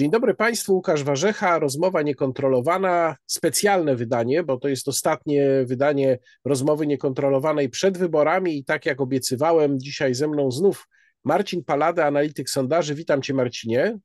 [0.00, 6.86] Dzień dobry Państwu, Łukasz Warzecha, rozmowa niekontrolowana, specjalne wydanie, bo to jest ostatnie wydanie rozmowy
[6.86, 10.88] niekontrolowanej przed wyborami i tak jak obiecywałem, dzisiaj ze mną znów
[11.24, 12.94] Marcin Palada, analityk sondaży.
[12.94, 13.98] Witam Cię Marcinie.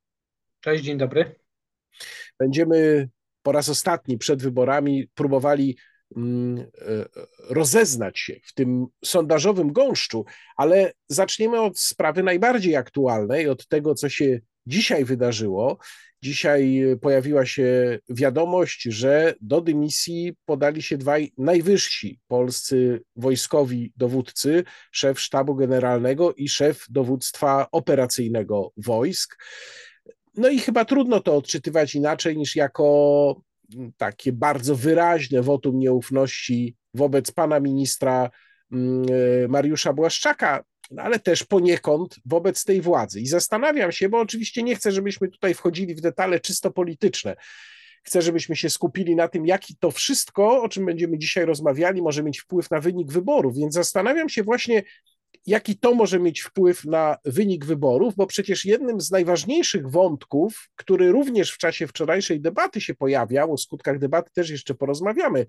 [0.59, 1.35] Cześć, dzień dobry.
[2.39, 3.09] Będziemy
[3.43, 5.77] po raz ostatni przed wyborami próbowali
[6.17, 6.65] mm, e,
[7.49, 10.25] rozeznać się w tym sondażowym gąszczu,
[10.57, 15.77] ale zaczniemy od sprawy najbardziej aktualnej, od tego, co się dzisiaj wydarzyło.
[16.21, 25.19] Dzisiaj pojawiła się wiadomość, że do dymisji podali się dwaj najwyżsi polscy wojskowi dowódcy, szef
[25.19, 29.37] sztabu generalnego i szef dowództwa operacyjnego wojsk.
[30.37, 33.41] No i chyba trudno to odczytywać inaczej niż jako
[33.97, 38.29] takie bardzo wyraźne wotum nieufności wobec pana ministra
[38.71, 39.05] mm,
[39.49, 43.21] Mariusza Błaszczaka, no ale też poniekąd wobec tej władzy.
[43.21, 47.35] I zastanawiam się, bo oczywiście nie chcę, żebyśmy tutaj wchodzili w detale czysto polityczne.
[48.03, 52.23] Chcę, żebyśmy się skupili na tym, jaki to wszystko, o czym będziemy dzisiaj rozmawiali, może
[52.23, 53.57] mieć wpływ na wynik wyborów.
[53.57, 54.83] Więc zastanawiam się właśnie,
[55.45, 61.11] jaki to może mieć wpływ na wynik wyborów, bo przecież jednym z najważniejszych wątków, który
[61.11, 65.45] również w czasie wczorajszej debaty się pojawiał, o skutkach debaty też jeszcze porozmawiamy,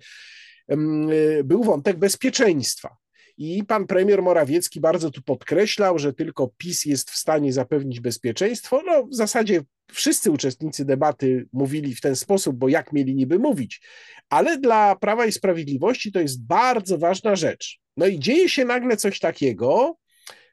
[1.45, 2.97] był wątek bezpieczeństwa.
[3.39, 8.83] I pan premier Morawiecki bardzo tu podkreślał, że tylko PiS jest w stanie zapewnić bezpieczeństwo.
[8.87, 13.81] No, w zasadzie wszyscy uczestnicy debaty mówili w ten sposób, bo jak mieli niby mówić.
[14.29, 17.79] Ale dla Prawa i Sprawiedliwości to jest bardzo ważna rzecz.
[17.97, 19.97] No i dzieje się nagle coś takiego,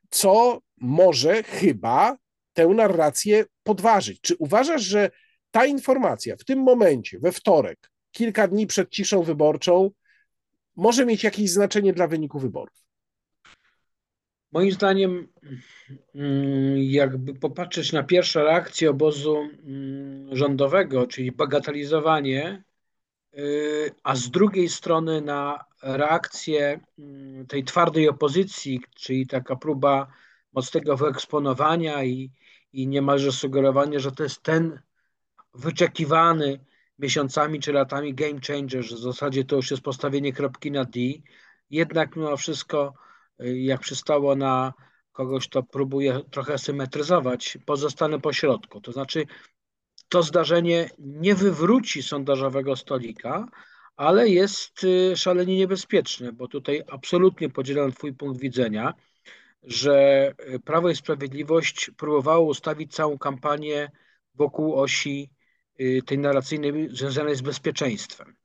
[0.09, 2.17] co może chyba
[2.54, 4.22] tę narrację podważyć.
[4.22, 5.09] Czy uważasz, że
[5.52, 9.92] ta informacja w tym momencie, we wtorek, kilka dni przed ciszą wyborczą,
[10.75, 12.83] może mieć jakieś znaczenie dla wyniku wyborów?
[14.52, 15.27] Moim zdaniem,
[16.15, 22.64] mm, jakby popatrzeć na pierwsze reakcje obozu mm, rządowego, czyli bagatelizowanie,
[23.37, 30.08] y, a z drugiej strony na reakcję mm, tej twardej opozycji, czyli taka próba
[30.53, 32.31] mocnego wyeksponowania i,
[32.73, 34.80] i niemalże sugerowania, że to jest ten
[35.53, 36.59] wyczekiwany
[36.99, 40.99] miesiącami czy latami game changer, że w zasadzie to już jest postawienie kropki na D.
[41.70, 42.93] Jednak mimo wszystko,
[43.42, 44.73] y, jak przystało na
[45.11, 48.81] kogoś, kto próbuje trochę symetryzować, pozostanę po środku.
[48.81, 49.26] To znaczy,
[50.09, 53.48] to zdarzenie nie wywróci sondażowego stolika,
[53.95, 58.93] ale jest y, szalenie niebezpieczne, bo tutaj absolutnie podzielam Twój punkt widzenia,
[59.64, 63.92] że y, Prawo i Sprawiedliwość próbowało ustawić całą kampanię
[64.36, 65.30] wokół osi
[66.06, 68.36] tej narracyjnej związanej z bezpieczeństwem.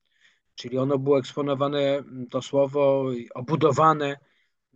[0.55, 4.17] Czyli ono było eksponowane, mm, to słowo, obudowane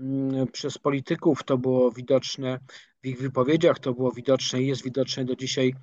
[0.01, 2.59] mm, przez polityków, to było widoczne
[3.03, 5.75] w ich wypowiedziach, to było widoczne i jest widoczne do dzisiaj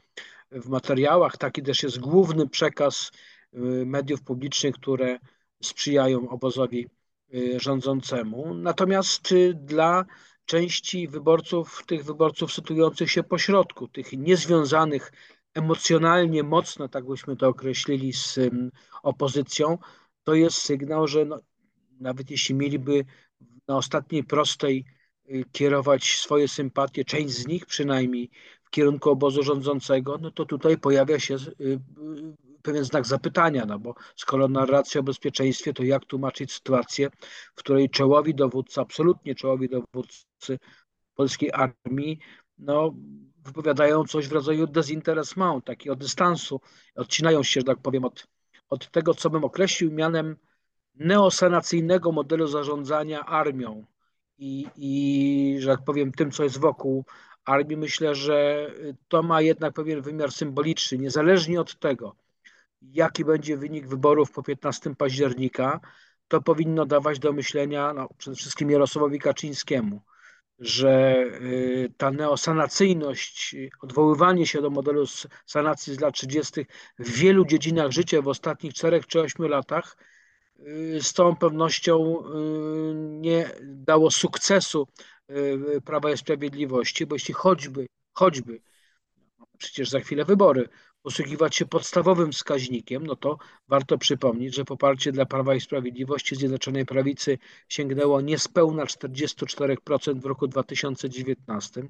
[0.51, 1.37] w materiałach.
[1.37, 3.11] Taki też jest główny przekaz
[3.53, 5.19] y, mediów publicznych, które
[5.63, 6.87] sprzyjają obozowi
[7.33, 8.53] y, rządzącemu.
[8.53, 10.05] Natomiast dla
[10.45, 15.11] części wyborców, tych wyborców sytuujących się pośrodku, tych niezwiązanych
[15.53, 18.39] emocjonalnie mocno, tak byśmy to określili, z
[19.03, 19.77] opozycją,
[20.23, 21.39] to jest sygnał, że no,
[21.99, 23.05] nawet jeśli mieliby
[23.67, 24.85] na ostatniej prostej
[25.29, 28.29] y, kierować swoje sympatie, część z nich przynajmniej
[28.63, 31.79] w kierunku obozu rządzącego, no to tutaj pojawia się y, y,
[32.61, 37.09] pewien znak zapytania, no bo skoro narracja o bezpieczeństwie, to jak tłumaczyć sytuację,
[37.55, 40.59] w której czołowi dowódcy, absolutnie czołowi dowódcy
[41.15, 42.19] polskiej armii,
[42.57, 42.93] no
[43.43, 46.61] wypowiadają coś w rodzaju dezinteresment, takiego dystansu,
[46.95, 48.27] odcinają się, że tak powiem, od,
[48.69, 50.35] od tego, co bym określił mianem
[50.95, 53.85] neosanacyjnego modelu zarządzania armią
[54.37, 57.05] i, i, że tak powiem, tym, co jest wokół
[57.45, 57.77] armii.
[57.77, 58.67] Myślę, że
[59.07, 62.15] to ma jednak pewien wymiar symboliczny, niezależnie od tego,
[62.81, 65.79] jaki będzie wynik wyborów po 15 października,
[66.27, 70.01] to powinno dawać do myślenia no, przede wszystkim Jarosławowi Kaczyńskiemu,
[70.59, 75.05] że y, ta neosanacyjność, odwoływanie się do modelu
[75.45, 76.65] sanacji z lat 30.
[76.99, 79.97] w wielu dziedzinach życia w ostatnich 4 czy 8 latach
[80.59, 82.23] y, z całą pewnością y,
[82.95, 84.87] nie dało sukcesu
[85.85, 88.61] Prawa i Sprawiedliwości, bo jeśli choćby, choćby,
[89.57, 90.69] przecież za chwilę wybory,
[91.03, 93.37] posługiwać się podstawowym wskaźnikiem, no to
[93.67, 97.37] warto przypomnieć, że poparcie dla Prawa i Sprawiedliwości Zjednoczonej Prawicy
[97.69, 101.83] sięgnęło niespełna 44% w roku 2019,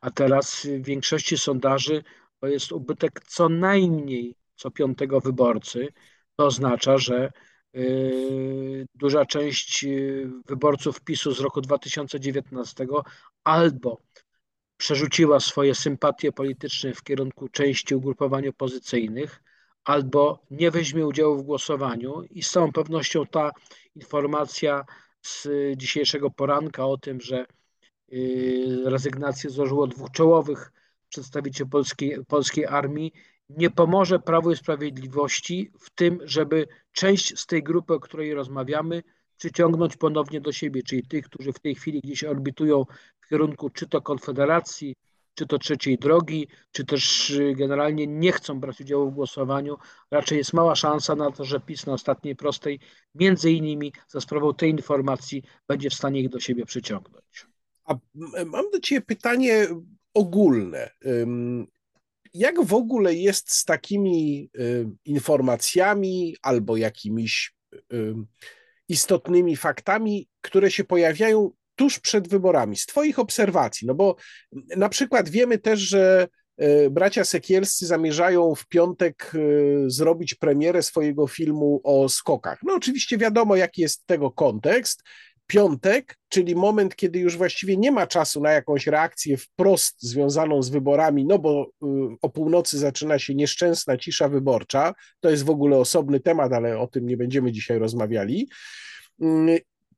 [0.00, 2.04] a teraz w większości sondaży
[2.40, 5.88] to jest ubytek co najmniej co piątego wyborcy.
[6.36, 7.32] To oznacza, że
[7.72, 12.86] yy, duża część yy, wyborców PiSu z roku 2019
[13.44, 14.00] albo
[14.76, 19.42] przerzuciła swoje sympatie polityczne w kierunku części ugrupowań opozycyjnych,
[19.84, 23.50] albo nie weźmie udziału w głosowaniu i z całą pewnością ta
[23.96, 24.84] informacja
[25.22, 27.46] z dzisiejszego poranka o tym, że
[28.12, 30.72] y, rezygnację złożyło dwóch czołowych
[31.08, 33.12] przedstawicieli polskiej, polskiej armii,
[33.48, 39.02] nie pomoże Prawu i Sprawiedliwości w tym, żeby część z tej grupy, o której rozmawiamy,
[39.36, 42.84] przyciągnąć ponownie do siebie, czyli tych, którzy w tej chwili gdzieś orbitują
[43.24, 44.94] w kierunku czy to Konfederacji,
[45.34, 49.76] czy to trzeciej drogi, czy też y, generalnie nie chcą brać udziału w głosowaniu.
[50.10, 52.80] Raczej jest mała szansa na to, że PiS na ostatniej prostej,
[53.14, 57.46] między innymi za sprawą tej informacji, będzie w stanie ich do siebie przyciągnąć.
[57.84, 57.94] A
[58.46, 59.66] mam do Ciebie pytanie
[60.14, 60.90] ogólne.
[62.34, 64.50] Jak w ogóle jest z takimi
[65.04, 67.54] informacjami albo jakimiś
[68.88, 73.86] istotnymi faktami, które się pojawiają tuż przed wyborami, z Twoich obserwacji?
[73.86, 74.16] No bo
[74.76, 79.38] na przykład wiemy też, że e, bracia Sekielscy zamierzają w piątek e,
[79.90, 82.58] zrobić premierę swojego filmu o skokach.
[82.62, 85.02] No oczywiście wiadomo, jaki jest tego kontekst.
[85.46, 90.70] Piątek, czyli moment, kiedy już właściwie nie ma czasu na jakąś reakcję wprost związaną z
[90.70, 91.86] wyborami, no bo e,
[92.22, 94.94] o północy zaczyna się nieszczęsna cisza wyborcza.
[95.20, 98.48] To jest w ogóle osobny temat, ale o tym nie będziemy dzisiaj rozmawiali.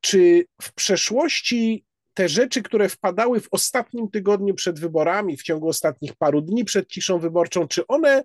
[0.00, 1.84] Czy w przeszłości
[2.14, 6.88] te rzeczy, które wpadały w ostatnim tygodniu przed wyborami, w ciągu ostatnich paru dni przed
[6.88, 8.24] ciszą wyborczą, czy one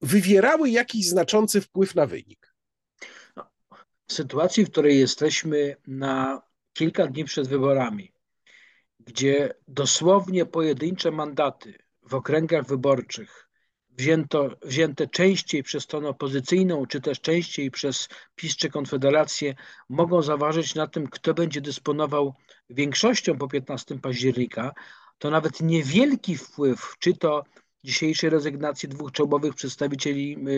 [0.00, 2.54] wywierały jakiś znaczący wpływ na wynik?
[4.06, 8.12] W sytuacji, w której jesteśmy na kilka dni przed wyborami,
[9.00, 13.45] gdzie dosłownie pojedyncze mandaty w okręgach wyborczych
[13.96, 19.54] wzięto, wzięte częściej przez stronę opozycyjną, czy też częściej przez PiS czy Konfederację,
[19.88, 22.34] mogą zaważyć na tym, kto będzie dysponował
[22.70, 24.72] większością po 15 października,
[25.18, 27.44] to nawet niewielki wpływ, czy to
[27.84, 30.50] dzisiejszej rezygnacji dwóch czołowych przedstawicieli y,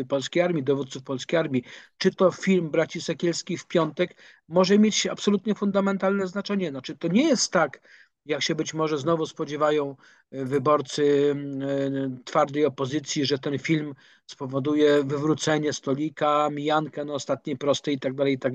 [0.00, 1.62] y, polskiej armii, dowódców polskiej armii,
[1.98, 4.16] czy to film braci Sekielskich w piątek,
[4.48, 6.70] może mieć absolutnie fundamentalne znaczenie.
[6.70, 7.80] Znaczy, to nie jest tak,
[8.28, 9.96] jak się być może znowu spodziewają
[10.30, 13.94] e, wyborcy e, twardej opozycji, że ten film
[14.26, 18.52] spowoduje wywrócenie stolika, mijankę na ostatniej prostej i tak dalej, i tak.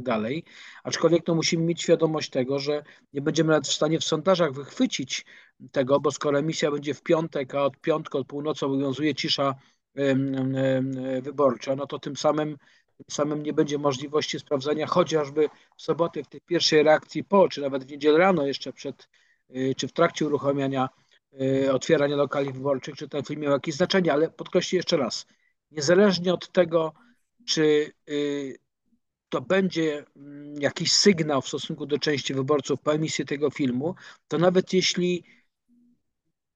[0.84, 2.84] Aczkolwiek no, musimy mieć świadomość tego, że
[3.14, 5.26] nie będziemy nawet w stanie w sondażach wychwycić
[5.72, 9.56] tego, bo skoro emisja będzie w piątek, a od piątku, od północy obowiązuje cisza
[11.22, 12.58] wyborcza, no to tym samym
[13.12, 17.84] samym nie będzie możliwości sprawdzenia chociażby w sobotę w tej pierwszej reakcji po, czy nawet
[17.84, 19.08] w niedzielę rano jeszcze przed
[19.78, 20.90] czy w trakcie uruchamiania,
[21.42, 25.26] y, otwierania lokali wyborczych, czy ten film miał jakieś znaczenie, ale podkreślę jeszcze raz,
[25.72, 26.94] niezależnie od tego,
[27.46, 28.58] czy y,
[29.30, 33.96] to będzie mm, jakiś sygnał w stosunku do części wyborców po emisji tego filmu,
[34.28, 35.24] to nawet jeśli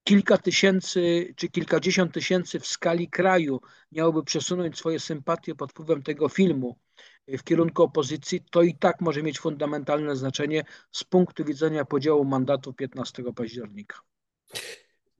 [0.04, 3.62] kilka tysięcy czy kilkadziesiąt tysięcy w skali kraju
[3.92, 6.78] miałoby przesunąć swoje sympatie pod wpływem tego filmu
[7.28, 12.74] w kierunku opozycji, to i tak może mieć fundamentalne znaczenie z punktu widzenia podziału mandatu
[12.74, 14.00] 15 października.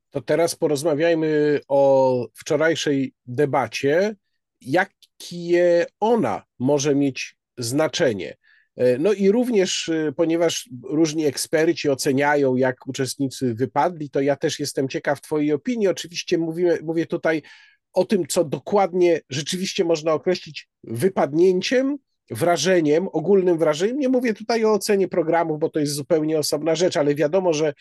[0.10, 4.16] To teraz porozmawiajmy o wczorajszej debacie.
[4.62, 8.38] Jakie ona może mieć znaczenie?
[9.00, 15.22] No i również, ponieważ różni eksperci oceniają, jak uczestnicy wypadli, to ja też jestem ciekaw
[15.22, 15.88] Twojej opinii.
[15.88, 17.42] Oczywiście mówię, mówię tutaj
[17.98, 21.98] o tym, co dokładnie rzeczywiście można określić wypadnięciem,
[22.30, 24.00] wrażeniem, ogólnym wrażeniem.
[24.00, 27.74] Nie mówię tutaj o ocenie programów, bo to jest zupełnie osobna rzecz, ale wiadomo, że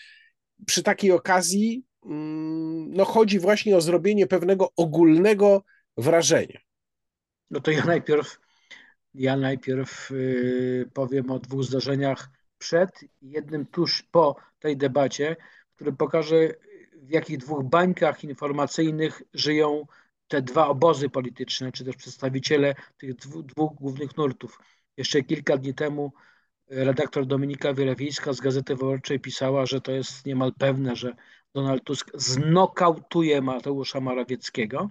[0.66, 5.62] przy takiej okazji mm, no, chodzi właśnie o zrobienie pewnego ogólnego
[5.96, 6.60] wrażenia.
[7.50, 8.38] No to ja najpierw,
[9.14, 12.90] ja najpierw yy, powiem o dwóch zdarzeniach przed
[13.22, 15.36] i jednym tuż po tej debacie,
[15.74, 16.36] który pokaże,
[17.02, 19.86] w jakich dwóch bańkach informacyjnych żyją
[20.28, 24.58] te dwa obozy polityczne, czy też przedstawiciele tych dwóch, głównych nurtów.
[24.96, 26.12] Jeszcze kilka dni temu
[26.68, 31.16] redaktor Dominika Wielewiejska z Gazety Wyborczej pisała, że to jest niemal pewne, że
[31.54, 34.90] Donald Tusk znokautuje Mateusza Morawieckiego.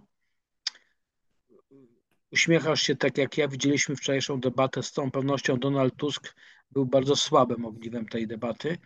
[2.32, 6.36] Uśmiechasz się tak jak ja, widzieliśmy wczorajszą debatę, z całą pewnością Donald Tusk
[6.72, 8.78] był bardzo słabym ogniwem tej debaty.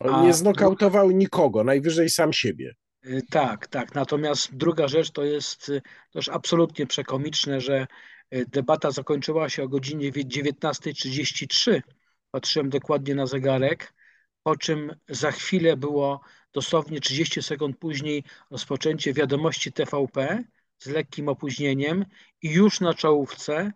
[0.00, 2.74] On nie znokautował nikogo, najwyżej sam siebie.
[3.08, 3.94] Y, tak, tak.
[3.94, 7.86] Natomiast druga rzecz to jest y, też absolutnie przekomiczne, że
[8.34, 11.82] y, debata zakończyła się o godzinie 19.33.
[12.30, 13.94] Patrzyłem dokładnie na zegarek,
[14.42, 16.20] po czym za chwilę było
[16.52, 20.44] dosłownie 30 sekund później rozpoczęcie wiadomości TVP
[20.78, 22.04] z lekkim opóźnieniem
[22.42, 23.72] i już na czołówce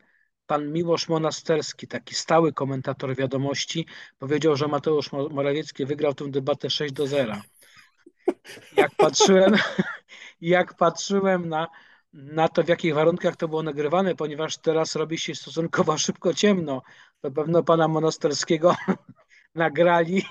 [0.46, 3.86] pan Miłosz Monasterski, taki stały komentator wiadomości,
[4.18, 7.42] powiedział, że Mateusz Morawiecki wygrał tę debatę 6 do 0.
[8.76, 9.56] jak patrzyłem,
[10.40, 11.68] jak patrzyłem na,
[12.12, 16.82] na to, w jakich warunkach to było nagrywane, ponieważ teraz robi się stosunkowo szybko ciemno,
[17.20, 18.76] to pewno pana Monasterskiego
[19.54, 20.24] nagrali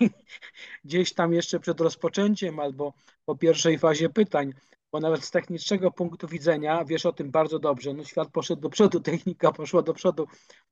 [0.83, 2.93] gdzieś tam jeszcze przed rozpoczęciem albo
[3.25, 4.53] po pierwszej fazie pytań,
[4.91, 7.93] bo nawet z technicznego punktu widzenia wiesz o tym bardzo dobrze.
[7.93, 10.27] No świat poszedł do przodu, technika poszła do przodu,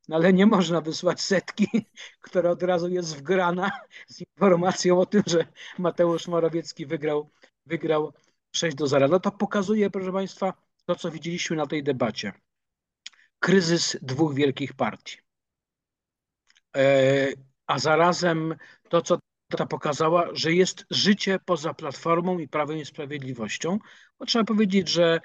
[0.08, 1.68] no ale nie można wysłać setki,
[2.26, 3.72] która od razu jest wgrana
[4.08, 5.46] z informacją o tym, że
[5.78, 7.30] Mateusz Morawiecki wygrał,
[7.66, 8.14] wygrał
[8.52, 9.08] 6 do 0.
[9.08, 10.54] No to pokazuje, proszę Państwa,
[10.86, 12.34] to, co widzieliśmy na tej debacie.
[13.40, 15.18] Kryzys dwóch wielkich partii.
[16.78, 17.28] E,
[17.68, 18.56] a zarazem
[18.90, 19.18] to, co
[19.58, 23.80] ta pokazała, że jest życie poza Platformą i Prawem i Sprawiedliwością,
[24.20, 25.20] bo trzeba powiedzieć, że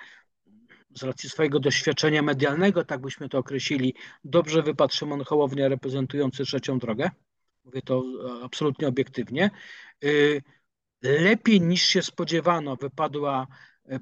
[0.94, 6.78] z racji swojego doświadczenia medialnego, tak byśmy to określili, dobrze wypadł Szymon Hołownia reprezentujący trzecią
[6.78, 7.10] drogę.
[7.64, 8.02] Mówię to
[8.42, 9.50] absolutnie obiektywnie.
[10.04, 10.42] Y,
[11.02, 13.46] lepiej niż się spodziewano wypadła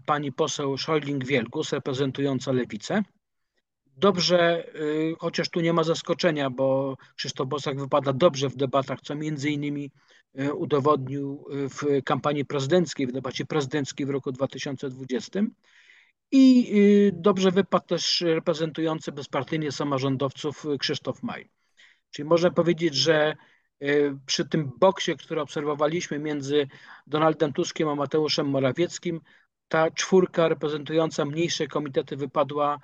[0.07, 3.02] pani poseł Szojling-Wielgus reprezentująca Lewicę.
[3.97, 9.15] Dobrze, y, chociaż tu nie ma zaskoczenia, bo Krzysztof Bosak wypada dobrze w debatach, co
[9.15, 9.91] między innymi
[10.41, 15.41] y, udowodnił y, w kampanii prezydenckiej, w debacie prezydenckiej w roku 2020.
[16.35, 16.73] I
[17.13, 21.51] dobrze wypadł też reprezentujący bezpartyjnie samorządowców Krzysztof Maj.
[22.11, 23.37] Czyli można powiedzieć, że
[24.27, 26.69] przy tym boksie, który obserwowaliśmy między
[27.07, 29.21] Donaldem Tuskiem a Mateuszem Morawieckim,
[29.69, 32.79] ta czwórka reprezentująca mniejsze komitety wypadła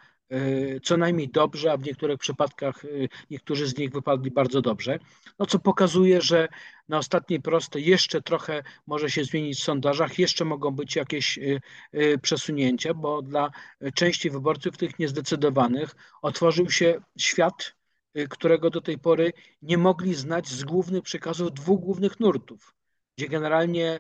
[0.83, 2.89] co najmniej dobrze, a w niektórych przypadkach e,
[3.31, 4.99] niektórzy z nich wypadli bardzo dobrze.
[5.39, 6.49] No co pokazuje, że
[6.89, 12.19] na ostatniej prostej jeszcze trochę może się zmienić w sondażach, jeszcze mogą być jakieś e,
[12.19, 13.51] przesunięcia, bo dla
[13.95, 17.75] części wyborców, tych niezdecydowanych, otworzył się świat,
[18.31, 19.33] którego do tej pory
[19.63, 22.75] nie mogli znać z głównych przekazów dwóch głównych nurtów,
[23.17, 23.99] gdzie generalnie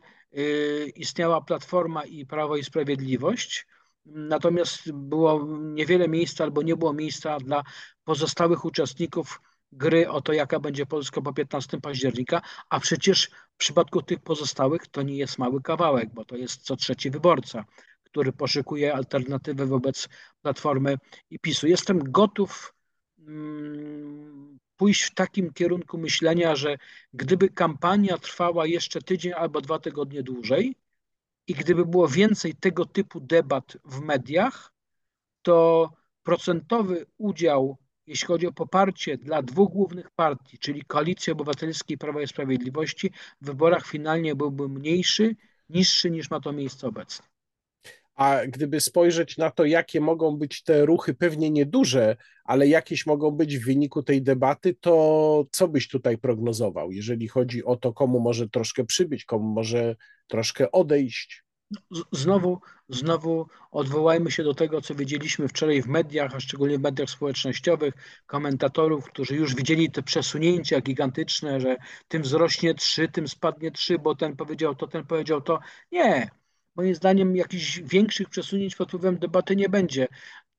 [0.94, 3.66] istniała Platforma i Prawo i Sprawiedliwość,
[4.14, 7.62] Natomiast było niewiele miejsca albo nie było miejsca dla
[8.04, 9.40] pozostałych uczestników
[9.72, 14.86] gry o to, jaka będzie Polska po 15 października, a przecież w przypadku tych pozostałych
[14.86, 17.64] to nie jest mały kawałek, bo to jest co trzeci wyborca,
[18.02, 20.08] który poszukuje alternatywy wobec
[20.42, 20.98] Platformy
[21.30, 21.66] i PiSu.
[21.66, 22.74] Jestem gotów
[23.18, 26.78] mm, pójść w takim kierunku myślenia, że
[27.12, 30.74] gdyby kampania trwała jeszcze tydzień albo dwa tygodnie dłużej,
[31.48, 34.72] i gdyby było więcej tego typu debat w mediach,
[35.42, 35.90] to
[36.22, 37.76] procentowy udział,
[38.06, 43.10] jeśli chodzi o poparcie dla dwóch głównych partii, czyli Koalicji Obywatelskiej i Prawa i Sprawiedliwości,
[43.40, 45.36] w wyborach finalnie byłby mniejszy,
[45.68, 47.26] niższy niż ma to miejsce obecnie.
[48.18, 53.30] A gdyby spojrzeć na to, jakie mogą być te ruchy, pewnie nieduże, ale jakieś mogą
[53.30, 58.20] być w wyniku tej debaty, to co byś tutaj prognozował, jeżeli chodzi o to, komu
[58.20, 59.96] może troszkę przybyć, komu może
[60.26, 61.44] troszkę odejść?
[62.12, 67.10] Znowu, znowu odwołajmy się do tego, co widzieliśmy wczoraj w mediach, a szczególnie w mediach
[67.10, 67.94] społecznościowych,
[68.26, 71.76] komentatorów, którzy już widzieli te przesunięcia gigantyczne, że
[72.08, 75.58] tym wzrośnie 3, tym spadnie 3, bo ten powiedział to, ten powiedział to.
[75.92, 76.30] Nie,
[76.78, 80.08] Moim zdaniem jakichś większych przesunięć pod wpływem debaty nie będzie.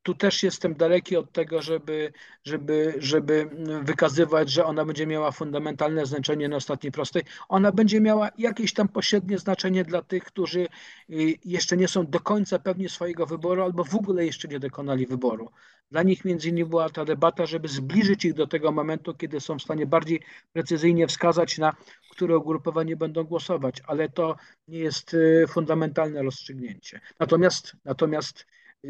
[0.03, 2.13] Tu też jestem daleki od tego, żeby,
[2.43, 3.49] żeby, żeby
[3.83, 7.23] wykazywać, że ona będzie miała fundamentalne znaczenie na ostatniej prostej.
[7.49, 10.67] Ona będzie miała jakieś tam pośrednie znaczenie dla tych, którzy
[11.09, 15.05] y, jeszcze nie są do końca pewni swojego wyboru albo w ogóle jeszcze nie dokonali
[15.05, 15.49] wyboru.
[15.91, 19.59] Dla nich między innymi była ta debata, żeby zbliżyć ich do tego momentu, kiedy są
[19.59, 20.21] w stanie bardziej
[20.53, 21.75] precyzyjnie wskazać, na
[22.11, 24.35] które ugrupowanie będą głosować, ale to
[24.67, 27.01] nie jest y, fundamentalne rozstrzygnięcie.
[27.19, 28.45] Natomiast, natomiast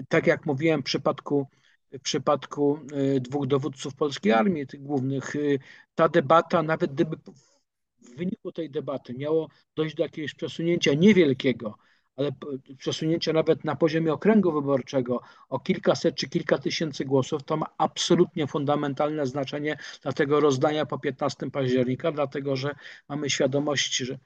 [0.09, 1.47] tak jak mówiłem w przypadku,
[1.91, 2.79] w przypadku
[3.15, 5.33] y, dwóch dowódców polskiej armii, tych głównych,
[5.95, 7.17] ta debata, nawet gdyby
[8.01, 11.77] w wyniku tej debaty miało dojść do jakiegoś przesunięcia niewielkiego,
[12.15, 12.31] ale
[12.77, 18.47] przesunięcie nawet na poziomie okręgu wyborczego o kilkaset czy kilka tysięcy głosów, to ma absolutnie
[18.47, 22.75] fundamentalne znaczenie dla tego rozdania po 15 października, dlatego że
[23.09, 24.17] mamy świadomość, że,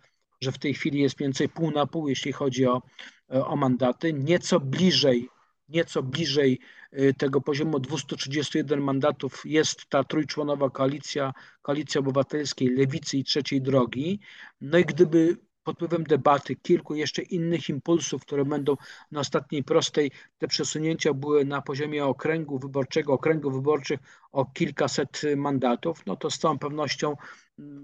[0.42, 2.82] że w tej chwili jest więcej pół na pół, jeśli chodzi o,
[3.30, 4.14] o mandaty.
[4.14, 5.30] Nieco bliżej
[5.74, 6.60] nieco bliżej
[6.94, 14.20] y, tego poziomu 231 mandatów jest ta trójczłonowa koalicja, koalicja obywatelskiej, lewicy i trzeciej drogi.
[14.62, 18.78] No i gdyby pod wpływem debaty, kilku jeszcze innych impulsów, które będą
[19.12, 24.00] na ostatniej prostej, te przesunięcia były na poziomie okręgu wyborczego, okręgu wyborczych
[24.32, 27.16] o kilkaset mandatów, no to z całą pewnością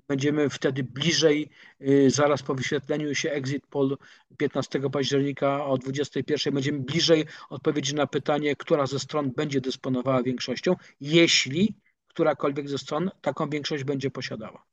[0.08, 1.50] będziemy wtedy bliżej,
[1.82, 3.98] y, zaraz po wyświetleniu się exit poll
[4.38, 10.76] 15 października o 21 będziemy bliżej odpowiedzi na pytanie, która ze stron będzie dysponowała większością,
[11.02, 11.76] jeśli
[12.08, 14.66] którakolwiek ze stron taką większość będzie posiadała.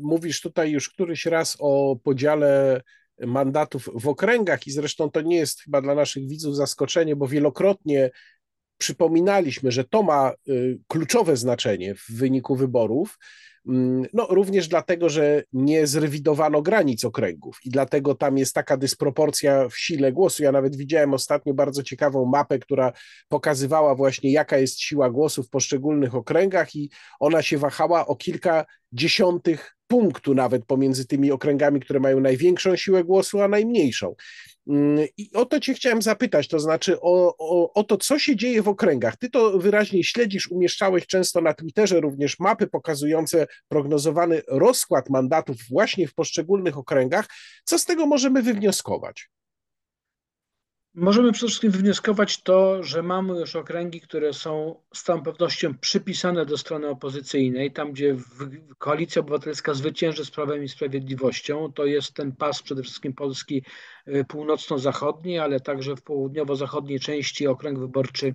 [0.00, 2.82] Mówisz tutaj już któryś raz o podziale
[3.26, 8.10] mandatów w okręgach i zresztą to nie jest chyba dla naszych widzów zaskoczenie, bo wielokrotnie
[8.78, 13.18] przypominaliśmy, że to ma y, kluczowe znaczenie w wyniku wyborów.
[13.68, 19.68] Mm, no, również dlatego, że nie zrewidowano granic okręgów i dlatego tam jest taka dysproporcja
[19.68, 20.42] w sile głosu.
[20.42, 22.92] Ja nawet widziałem ostatnio bardzo ciekawą mapę, która
[23.28, 26.90] pokazywała właśnie, jaka jest siła głosu w poszczególnych okręgach, i
[27.20, 33.04] ona się wahała o kilka dziesiątych punktu nawet pomiędzy tymi okręgami, które mają największą siłę
[33.04, 34.14] głosu, a najmniejszą.
[34.68, 38.36] Mm, I o to Cię chciałem zapytać, to znaczy o, o, o, to, co się
[38.36, 39.16] dzieje w okręgach.
[39.16, 46.08] Ty to wyraźnie śledzisz, umieszczałeś często na Twitterze również mapy pokazujące prognozowany rozkład mandatów właśnie
[46.08, 47.26] w poszczególnych okręgach.
[47.64, 49.30] Co z tego możemy wywnioskować?
[50.94, 56.46] Możemy przede wszystkim wywnioskować to, że mamy już okręgi, które są z całą pewnością przypisane
[56.46, 58.16] do strony opozycyjnej, tam gdzie
[58.78, 61.72] Koalicja Obywatelska zwycięży z Prawem i Sprawiedliwością.
[61.72, 63.62] To jest ten pas przede wszystkim Polski
[64.08, 68.34] y, północno-zachodniej, ale także w południowo-zachodniej części okręg wyborczy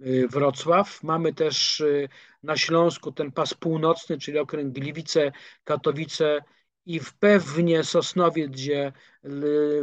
[0.00, 1.02] y, Wrocław.
[1.02, 2.08] Mamy też y,
[2.42, 5.32] na Śląsku ten pas północny, czyli okręg Gliwice,
[5.64, 6.42] Katowice,
[6.86, 8.92] i w pewnie Sosnowiec, gdzie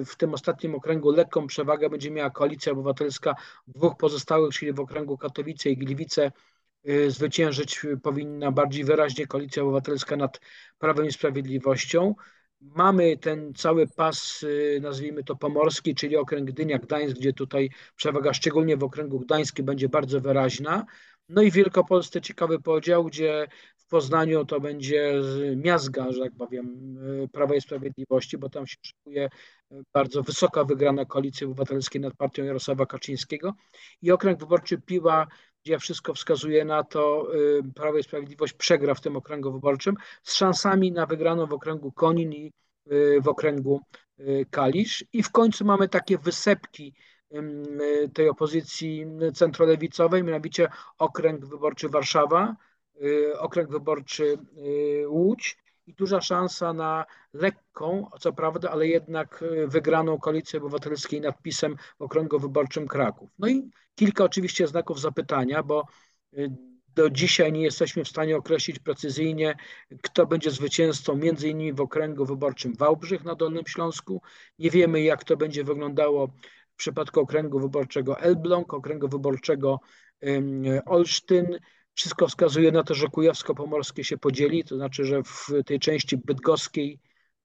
[0.06, 3.36] w tym ostatnim okręgu lekką przewagę będzie miała Koalicja Obywatelska,
[3.68, 6.32] dwóch pozostałych, czyli w okręgu Katowice i Gliwice,
[6.90, 10.40] y, zwyciężyć powinna bardziej wyraźnie Koalicja Obywatelska nad
[10.78, 12.16] Prawem i Sprawiedliwością.
[12.62, 18.78] Mamy ten cały pas, y, nazwijmy to pomorski, czyli okręg Gdynia-Gdańsk, gdzie tutaj przewaga szczególnie
[18.78, 20.86] w okręgu gdańskim będzie bardzo wyraźna.
[21.30, 23.48] No i w Wielkopolsce ciekawy podział, gdzie
[23.94, 25.22] Poznaniu to będzie
[25.56, 29.30] miazga, że tak powiem, y, Prawa i Sprawiedliwości, bo tam się szykuje
[29.72, 33.54] y, bardzo wysoka wygrana Koalicji Obywatelskiej nad partią Jarosława Kaczyńskiego
[34.02, 35.28] i okręg wyborczy Piła,
[35.64, 40.34] gdzie wszystko wskazuje na to, y, Prawo i Sprawiedliwość przegra w tym okręgu wyborczym z
[40.34, 42.52] szansami na wygraną w okręgu Konin i
[43.22, 43.82] w okręgu
[44.50, 45.06] Kalisz.
[45.14, 46.94] I w końcu mamy takie wysepki
[48.14, 52.56] tej opozycji centrolewicowej, mianowicie okręg wyborczy Warszawa,
[53.40, 60.20] okręg wyborczy y, Łódź i duża szansa na lekką, co prawda, ale jednak y, wygraną
[60.20, 63.30] koalicji obywatelskiej nadpisem w okręgu wyborczym Kraków.
[63.40, 65.86] No i kilka oczywiście znaków zapytania, bo
[66.96, 69.56] do dzisiaj nie jesteśmy w stanie określić precyzyjnie,
[70.02, 74.22] kto będzie zwycięzcą między innymi w okręgu wyborczym Wałbrzych na Dolnym Śląsku.
[74.60, 76.28] Nie wiemy, jak to będzie wyglądało
[76.74, 79.80] w przypadku okręgu wyborczego Elbląg, okręgu wyborczego
[80.86, 81.60] Olsztyn.
[81.96, 87.00] Wszystko wskazuje na to, że Kujawsko-Pomorskie się podzieli, to znaczy, że w tej części bydgoskiej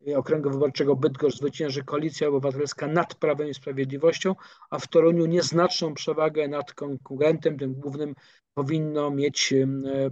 [0.08, 4.34] y, okręgu wyborczego Bydgoszcz zwycięży Koalicja Obywatelska nad Prawem i Sprawiedliwością,
[4.70, 8.14] a w Toruniu nieznaczną przewagę nad konkurentem, tym głównym
[8.54, 9.54] powinno mieć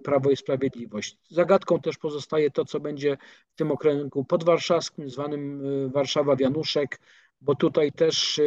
[0.04, 1.18] Prawo i Sprawiedliwość.
[1.30, 3.16] Zagadką też pozostaje to, co będzie
[3.52, 7.00] w tym okręgu podwarszawskim, zwanym y, Warszawa-Wianuszek,
[7.40, 8.40] bo tutaj też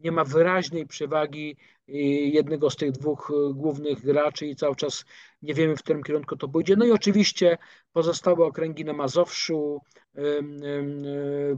[0.00, 1.56] nie ma wyraźnej przewagi
[1.88, 1.92] y,
[2.32, 5.04] jednego z tych dwóch y, głównych graczy i cały czas
[5.42, 6.76] nie wiemy, w którym kierunku to pójdzie.
[6.76, 7.58] No i oczywiście
[7.92, 9.80] pozostałe okręgi na Mazowszu,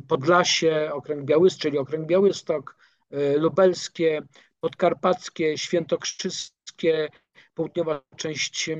[0.08, 2.76] Podlasie, okręg Białystok, czyli okręg Białystok,
[3.12, 4.22] y, Lubelskie,
[4.60, 7.08] Podkarpackie, Świętokrzyskie,
[7.54, 8.70] południowa część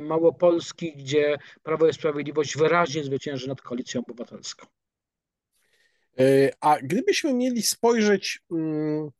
[0.00, 4.66] Małopolski, gdzie Prawo i Sprawiedliwość wyraźnie zwycięży nad Koalicją Obywatelską.
[6.18, 9.10] E, a gdybyśmy mieli spojrzeć mm,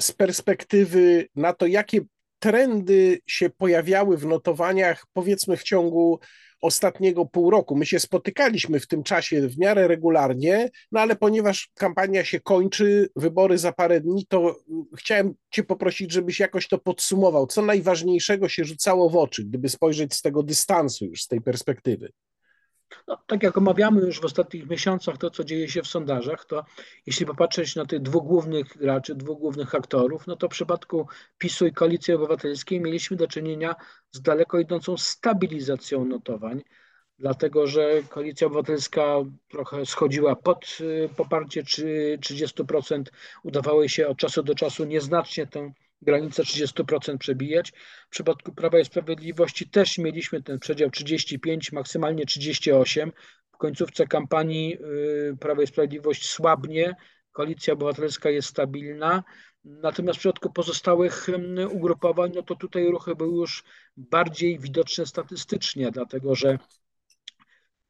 [0.00, 2.00] z perspektywy na to, jakie
[2.38, 6.20] trendy się pojawiały w notowaniach, powiedzmy w ciągu
[6.60, 7.76] ostatniego pół roku.
[7.76, 13.08] My się spotykaliśmy w tym czasie w miarę regularnie, no ale ponieważ kampania się kończy,
[13.16, 17.46] wybory za parę dni, to mm, chciałem Cię poprosić, żebyś jakoś to podsumował.
[17.46, 22.12] Co najważniejszego się rzucało w oczy, gdyby spojrzeć z tego dystansu, już z tej perspektywy?
[23.08, 26.64] No, tak jak omawiamy już w ostatnich miesiącach to, co dzieje się w sondażach, to
[27.06, 31.66] jeśli popatrzeć na tych dwóch głównych graczy, dwóch głównych aktorów, no to w przypadku PiSu
[31.66, 33.74] i Koalicji Obywatelskiej mieliśmy do czynienia
[34.10, 36.62] z daleko idącą stabilizacją notowań,
[37.18, 39.02] dlatego że Koalicja Obywatelska
[39.48, 43.02] trochę schodziła pod y, poparcie 30%,
[43.42, 45.72] udawało się od czasu do czasu nieznacznie tę
[46.02, 47.72] granicę 30% przebijać.
[48.06, 53.12] W przypadku Prawa i Sprawiedliwości też mieliśmy ten przedział 35, maksymalnie 38.
[53.52, 54.78] W końcówce kampanii
[55.32, 56.96] y, Prawo i Sprawiedliwość słabnie,
[57.32, 59.24] Koalicja Obywatelska jest stabilna.
[59.64, 61.26] Natomiast w przypadku pozostałych
[61.70, 63.64] ugrupowań, no to tutaj ruchy były już
[63.96, 66.58] bardziej widoczne statystycznie, dlatego że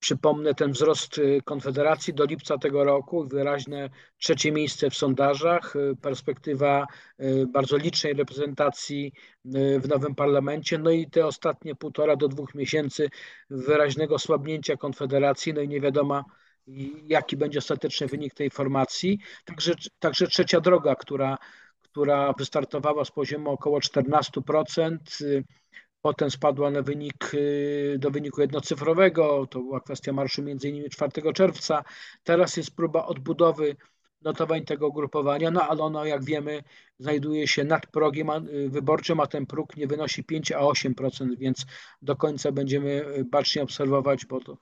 [0.00, 5.96] Przypomnę ten wzrost y, Konfederacji do lipca tego roku, wyraźne trzecie miejsce w sondażach, y,
[6.02, 6.86] perspektywa
[7.20, 9.12] y, bardzo licznej reprezentacji
[9.80, 13.08] w nowym parlamencie, no i te ostatnie półtora do dwóch miesięcy
[13.50, 16.24] wyraźnego słabnięcia Konfederacji, no i nie wiadomo,
[17.06, 19.18] jaki będzie ostateczny wynik tej formacji.
[19.44, 21.38] Także, także trzecia droga, która,
[21.82, 24.96] która wystartowała z poziomu około 14%,
[26.02, 27.32] potem spadła na wynik,
[27.98, 31.84] do wyniku jednocyfrowego, to była kwestia marszu między innymi 4 czerwca.
[32.24, 33.76] Teraz jest próba odbudowy
[34.22, 36.62] notowań tego ugrupowania, no ale ono, jak wiemy,
[36.98, 38.28] znajduje się nad progiem
[38.68, 41.66] wyborczym, a ten próg nie wynosi 5 a 8%, więc
[42.02, 44.56] do końca będziemy bacznie obserwować, bo to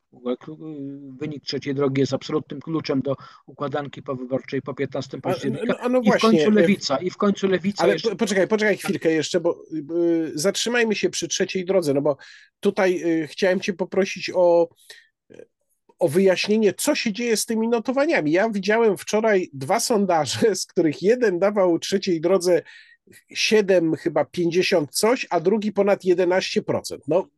[1.20, 3.16] wynik trzeciej drogi jest absolutnym kluczem do
[3.46, 5.78] układanki powyborczej po 15 października.
[5.80, 7.82] A, no, no I w końcu lewica, i w końcu lewica.
[7.82, 8.16] Ale jeszcze...
[8.16, 12.16] poczekaj, poczekaj chwilkę jeszcze, bo y, zatrzymajmy się przy trzeciej drodze, no bo
[12.60, 14.68] tutaj y, chciałem cię poprosić o
[15.98, 18.32] o wyjaśnienie, co się dzieje z tymi notowaniami.
[18.32, 22.62] Ja widziałem wczoraj dwa sondaże, z których jeden dawał trzeciej drodze
[23.28, 26.98] 7, chyba 50 coś, a drugi ponad 11%.
[27.08, 27.28] No,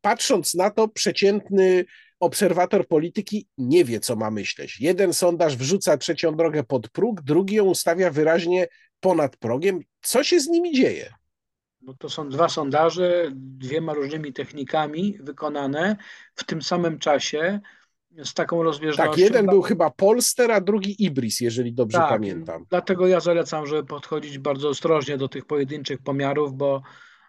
[0.00, 1.84] patrząc na to, przeciętny
[2.20, 4.80] obserwator polityki nie wie, co ma myśleć.
[4.80, 8.68] Jeden sondaż wrzuca trzecią drogę pod próg, drugi ją ustawia wyraźnie
[9.00, 9.80] ponad progiem.
[10.02, 11.12] Co się z nimi dzieje?
[11.82, 15.96] No to są dwa sondaże, dwiema różnymi technikami wykonane
[16.34, 17.60] w tym samym czasie
[18.24, 19.10] z taką rozbieżnością.
[19.10, 22.66] Tak, jeden był chyba Polster, a drugi Ibris, jeżeli dobrze tak, pamiętam.
[22.70, 26.82] Dlatego ja zalecam, żeby podchodzić bardzo ostrożnie do tych pojedynczych pomiarów, bo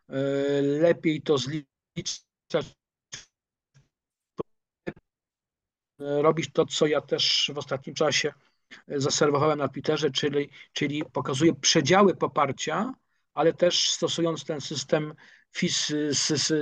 [0.09, 0.13] y,
[0.61, 2.75] lepiej to zliczać.
[5.99, 8.33] Robić to, co ja też w ostatnim czasie
[8.87, 12.93] zaserwowałem na Twitterze, czyli, czyli pokazuję przedziały poparcia,
[13.33, 15.13] ale też stosując ten system
[15.51, 15.93] FIS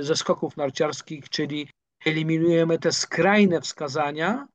[0.00, 1.68] ze skoków narciarskich, czyli
[2.06, 4.48] eliminujemy te skrajne wskazania,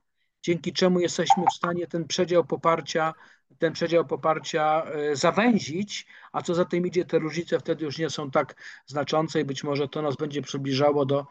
[0.43, 3.13] dzięki czemu jesteśmy w stanie ten przedział poparcia,
[3.57, 8.09] ten przedział poparcia e, zawęzić, a co za tym idzie, te różnice wtedy już nie
[8.09, 8.55] są tak
[8.85, 11.25] znaczące i być może to nas będzie przybliżało do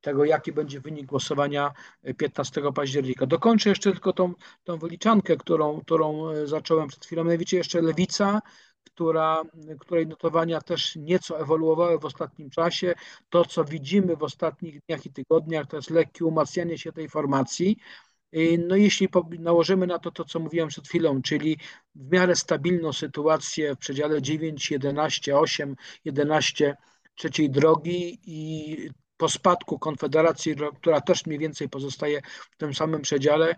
[0.00, 1.72] tego, jaki będzie wynik głosowania
[2.16, 3.26] 15 e, października.
[3.26, 7.24] Dokończę jeszcze tylko tą, tą wyliczankę, którą, którą e, zacząłem przed chwilą.
[7.24, 8.42] Mianowicie jeszcze Lewica
[8.84, 9.42] która,
[9.80, 12.94] której notowania też nieco ewoluowały w ostatnim czasie.
[13.28, 17.76] To, co widzimy w ostatnich dniach i tygodniach, to jest lekkie umacnianie się tej formacji.
[18.68, 21.58] No jeśli nałożymy na to to, co mówiłem przed chwilą, czyli
[21.94, 26.76] w miarę stabilną sytuację w przedziale 9, 11, 8, 11
[27.14, 28.76] trzeciej drogi i
[29.16, 33.56] po spadku Konfederacji, która też mniej więcej pozostaje w tym samym przedziale,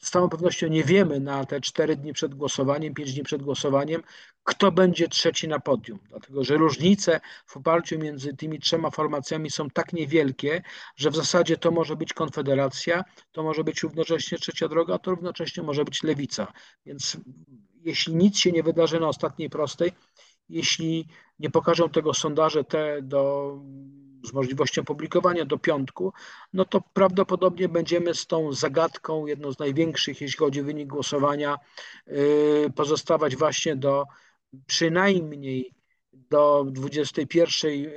[0.00, 4.02] z całą pewnością nie wiemy na te cztery dni przed głosowaniem, pięć dni przed głosowaniem,
[4.44, 9.70] kto będzie trzeci na podium, dlatego że różnice w oparciu między tymi trzema formacjami są
[9.70, 10.62] tak niewielkie,
[10.96, 15.10] że w zasadzie to może być Konfederacja, to może być równocześnie Trzecia Droga, a to
[15.10, 16.52] równocześnie może być Lewica.
[16.86, 17.16] Więc
[17.80, 19.92] jeśli nic się nie wydarzy na ostatniej prostej,
[20.48, 23.54] jeśli nie pokażą tego sondaże te do
[24.24, 26.12] z możliwością publikowania do piątku,
[26.52, 31.58] no to prawdopodobnie będziemy z tą zagadką, jedną z największych, jeśli chodzi o wynik głosowania,
[32.06, 34.04] yy, pozostawać właśnie do
[34.66, 35.74] przynajmniej
[36.12, 37.90] do 21 yy,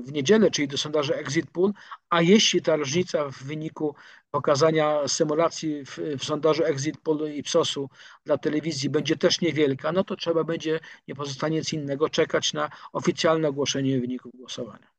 [0.00, 1.72] w niedzielę, czyli do sondaży Exit Pool,
[2.10, 3.94] a jeśli ta różnica w wyniku
[4.30, 7.90] pokazania symulacji w, w sondażu Exit Poll Ipsosu
[8.24, 12.70] dla telewizji będzie też niewielka, no to trzeba będzie, nie pozostanie nic innego, czekać na
[12.92, 14.91] oficjalne ogłoszenie wyników głosowania.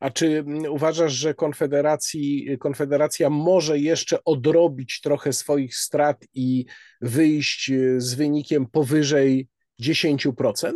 [0.00, 6.64] A czy uważasz, że Konfederacji, Konfederacja może jeszcze odrobić trochę swoich strat i
[7.00, 9.48] wyjść z wynikiem powyżej
[9.82, 10.72] 10%?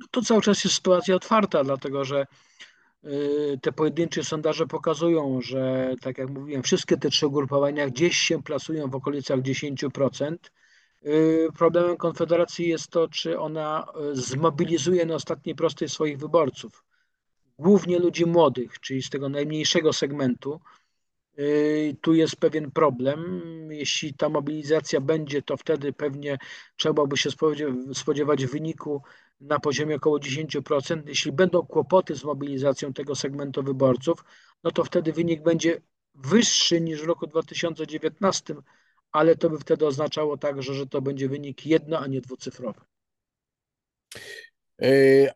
[0.00, 2.26] No to cały czas jest sytuacja otwarta, dlatego że
[3.04, 8.42] y, te pojedyncze sondaże pokazują, że tak jak mówiłem, wszystkie te trzy ugrupowania gdzieś się
[8.42, 10.36] plasują w okolicach 10%.
[11.06, 16.84] Y, problemem Konfederacji jest to, czy ona y, zmobilizuje na ostatniej prostej swoich wyborców
[17.60, 20.60] głównie ludzi młodych, czyli z tego najmniejszego segmentu.
[21.38, 23.42] Y, tu jest pewien problem.
[23.70, 26.38] Jeśli ta mobilizacja będzie, to wtedy pewnie
[26.76, 27.30] trzeba by się
[27.94, 29.02] spodziewać wyniku
[29.40, 31.02] na poziomie około 10%.
[31.06, 34.24] Jeśli będą kłopoty z mobilizacją tego segmentu wyborców,
[34.64, 35.80] no to wtedy wynik będzie
[36.14, 38.54] wyższy niż w roku 2019,
[39.12, 42.80] ale to by wtedy oznaczało także, że to będzie wynik jedno, a nie dwucyfrowy.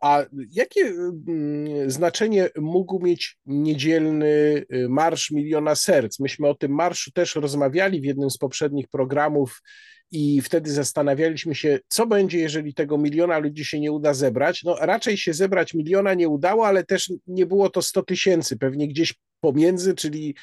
[0.01, 4.27] A jakie mm, znaczenie mógł mieć niedzielny
[4.75, 6.21] y, Marsz Miliona Serc?
[6.21, 9.63] Myśmy o tym marszu też rozmawiali w jednym z poprzednich programów
[10.11, 14.63] i wtedy zastanawialiśmy się, co będzie, jeżeli tego miliona ludzi się nie uda zebrać.
[14.65, 18.89] No raczej się zebrać miliona nie udało, ale też nie było to 100 tysięcy, pewnie
[18.89, 20.35] gdzieś pomiędzy, czyli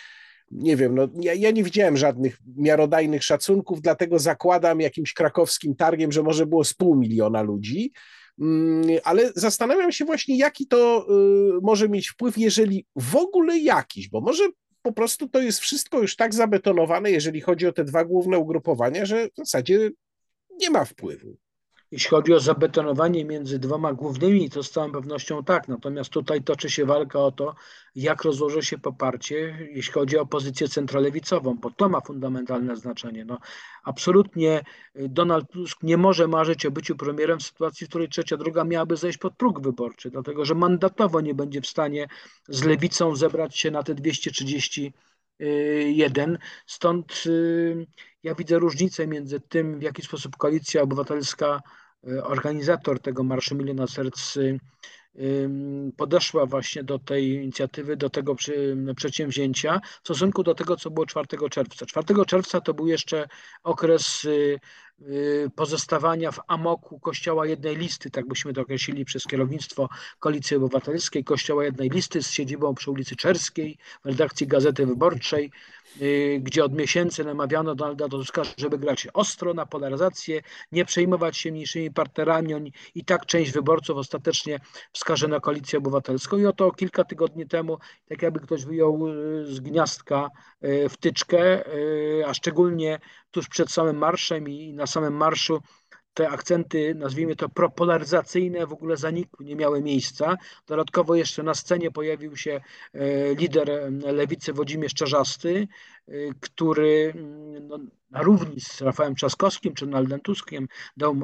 [0.51, 6.11] nie wiem, no, ja, ja, nie widziałem żadnych miarodajnych szacunków, dlatego zakładam jakimś krakowskim targiem,
[6.11, 7.91] że może było z pół miliona ludzi.
[8.39, 11.07] Mm, ale zastanawiam się właśnie, jaki to
[11.57, 14.43] y, może mieć wpływ, jeżeli w ogóle jakiś, bo może
[14.81, 19.05] po prostu to jest wszystko już tak zabetonowane, jeżeli chodzi o te dwa główne ugrupowania,
[19.05, 19.89] że w zasadzie
[20.59, 21.37] nie ma wpływu.
[21.91, 25.67] Jeśli chodzi o zabetonowanie między dwoma głównymi, to z całą pewnością tak.
[25.67, 27.55] Natomiast tutaj toczy się walka o to,
[27.95, 33.25] jak rozłoży się poparcie, jeśli chodzi o pozycję centrolewicową, bo to ma fundamentalne znaczenie.
[33.25, 33.37] No,
[33.83, 34.63] absolutnie
[34.95, 38.63] y, Donald Tusk nie może marzyć o byciu premierem w sytuacji, w której trzecia droga
[38.63, 42.07] miałaby zejść pod próg wyborczy, dlatego że mandatowo nie będzie w stanie
[42.49, 44.93] z lewicą zebrać się na te 230
[45.91, 46.37] jeden.
[46.65, 47.87] Stąd y,
[48.23, 51.61] ja widzę różnicę między tym, w jaki sposób Koalicja Obywatelska,
[52.07, 54.59] y, organizator tego Marszu Miliona Serc, y,
[55.97, 58.35] podeszła właśnie do tej inicjatywy, do tego
[58.95, 61.85] przedsięwzięcia w stosunku do tego, co było 4 czerwca.
[61.85, 63.27] 4 czerwca to był jeszcze
[63.63, 64.59] okres Y,
[65.55, 71.63] pozostawania w amoku Kościoła jednej listy, tak byśmy to określili przez kierownictwo Koalicji Obywatelskiej, Kościoła
[71.63, 75.51] jednej listy z siedzibą przy ulicy Czerskiej, w redakcji Gazety Wyborczej,
[76.01, 81.51] y, gdzie od miesięcy namawiano Donalda Tuska, żeby grać ostro na polaryzację, nie przejmować się
[81.51, 84.59] mniejszymi partnerami i tak część wyborców ostatecznie
[84.93, 86.37] wskaże na Koalicję Obywatelską.
[86.37, 87.77] I oto kilka tygodni temu,
[88.09, 90.29] tak jakby ktoś wyjął y, z gniazdka
[90.89, 91.63] wtyczkę,
[92.27, 92.99] a szczególnie
[93.31, 95.61] tuż przed samym marszem i na samym marszu
[96.13, 100.37] te akcenty, nazwijmy to propolaryzacyjne, w ogóle zanikły, nie miały miejsca.
[100.67, 102.61] Dodatkowo jeszcze na scenie pojawił się
[102.93, 105.67] e, lider lewicy Włodzimierz Czarzasty,
[106.07, 107.13] e, który
[107.61, 107.79] no,
[108.11, 110.67] na równi z Rafałem Trzaskowskim czy Donaldem Tuskiem
[110.97, 111.15] dał,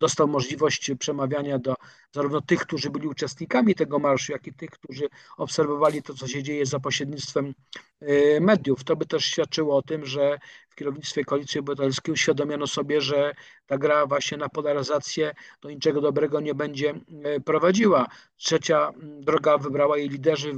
[0.00, 1.74] dostał możliwość przemawiania do
[2.12, 6.42] zarówno tych, którzy byli uczestnikami tego marszu, jak i tych, którzy obserwowali to, co się
[6.42, 7.54] dzieje za pośrednictwem
[8.00, 8.84] e, mediów.
[8.84, 10.38] To by też świadczyło o tym, że
[10.72, 13.34] w kierownictwie Koalicji Obywatelskiej uświadomiono sobie, że
[13.66, 18.06] ta gra właśnie na polaryzację do niczego dobrego nie będzie e, prowadziła.
[18.36, 20.52] Trzecia droga wybrała jej liderzy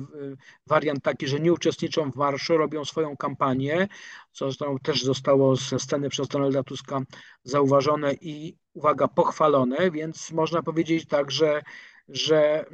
[0.67, 3.89] wariant taki, że nie uczestniczą w marszu, robią swoją kampanię,
[4.33, 4.49] co
[4.83, 7.01] też zostało ze sceny przez Donalda Tuska
[7.45, 11.63] zauważone i uwaga, pochwalone, więc można powiedzieć tak, że,
[12.09, 12.65] że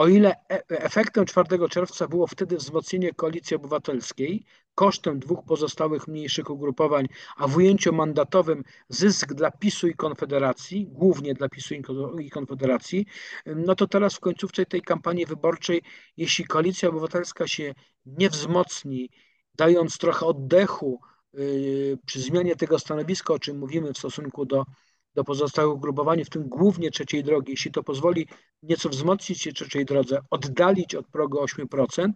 [0.00, 6.50] o ile e, efektem 4 czerwca było wtedy wzmocnienie koalicji obywatelskiej kosztem dwóch pozostałych mniejszych
[6.50, 11.74] ugrupowań, a w ujęciu mandatowym zysk dla PiSu i Konfederacji, głównie dla PiSu
[12.20, 13.06] i Konfederacji,
[13.46, 15.82] no to teraz w końcówce tej kampanii wyborczej,
[16.16, 17.74] jeśli koalicja obywatelska się
[18.06, 19.10] nie wzmocni,
[19.54, 21.00] dając trochę oddechu
[21.34, 24.64] yy, przy zmianie tego stanowiska, o czym mówimy w stosunku do
[25.14, 28.28] do pozostałych ugrupowań, w tym głównie trzeciej drogi, jeśli to pozwoli
[28.62, 32.08] nieco wzmocnić się trzeciej drodze, oddalić od progu 8%,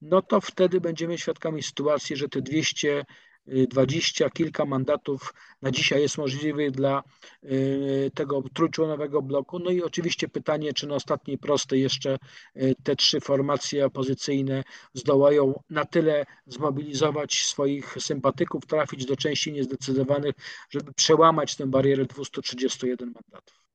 [0.00, 3.04] no to wtedy będziemy świadkami sytuacji, że te 200
[3.46, 7.02] dwadzieścia kilka mandatów na dzisiaj jest możliwych dla
[7.44, 9.58] y, tego trójczłonowego bloku.
[9.58, 12.18] No i oczywiście pytanie, czy na ostatniej prostej jeszcze
[12.56, 20.34] y, te trzy formacje opozycyjne zdołają na tyle zmobilizować swoich sympatyków, trafić do części niezdecydowanych,
[20.70, 23.66] żeby przełamać tę barierę 231 mandatów.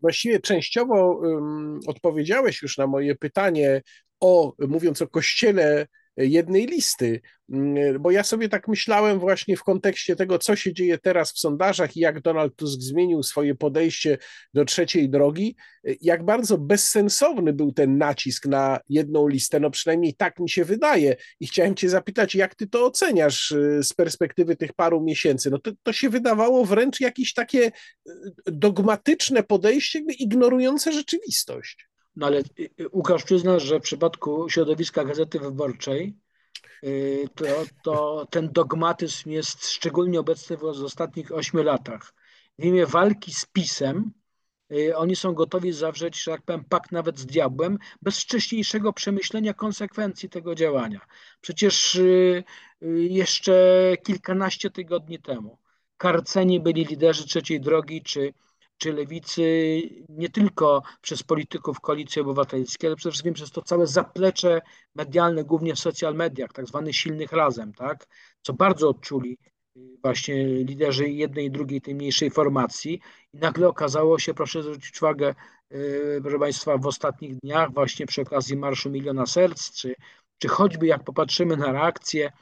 [0.00, 3.82] Właściwie częściowo um, odpowiedziałeś już na moje pytanie
[4.20, 5.86] o, mówiąc o kościele
[6.16, 7.20] jednej listy,
[7.52, 11.38] mm, bo ja sobie tak myślałem właśnie w kontekście tego, co się dzieje teraz w
[11.38, 14.18] sondażach i jak Donald Tusk zmienił swoje podejście
[14.54, 15.56] do trzeciej drogi,
[16.00, 21.16] jak bardzo bezsensowny był ten nacisk na jedną listę, no przynajmniej tak mi się wydaje
[21.40, 25.50] i chciałem cię zapytać, jak ty to oceniasz y, z perspektywy tych paru miesięcy?
[25.50, 28.12] No to, to się wydawało wręcz jakieś takie y,
[28.46, 31.91] dogmatyczne podejście, ignorujące rzeczywistość.
[32.16, 36.16] No ale y, y, Łukasz przyzna, że w przypadku środowiska Gazety Wyborczej
[36.84, 37.44] y, to,
[37.82, 42.14] to ten dogmatyzm jest szczególnie obecny w ostatnich ośmiu latach.
[42.58, 44.12] W imię walki z PiSem
[44.94, 50.28] oni są gotowi zawrzeć, że tak powiem, pakt nawet z diabłem, bez wcześniejszego przemyślenia konsekwencji
[50.28, 51.00] tego działania.
[51.40, 52.00] Przecież
[53.08, 55.58] jeszcze kilkanaście tygodni temu
[56.02, 58.32] karceni byli liderzy trzeciej drogi, czy
[58.82, 59.42] czy lewicy
[60.08, 64.60] nie tylko przez polityków koalicji obywatelskiej, ale przede wszystkim przez to całe zaplecze
[64.94, 68.06] medialne, głównie w social mediach, tak zwany silnych razem, tak,
[68.42, 69.38] co bardzo odczuli
[70.02, 73.00] właśnie liderzy jednej i drugiej tej mniejszej formacji.
[73.32, 75.34] I nagle okazało się, proszę zwrócić uwagę,
[75.70, 79.94] yy, proszę Państwa, w ostatnich dniach właśnie przy okazji Marszu Miliona Serc, czy,
[80.38, 82.32] czy choćby jak popatrzymy na reakcję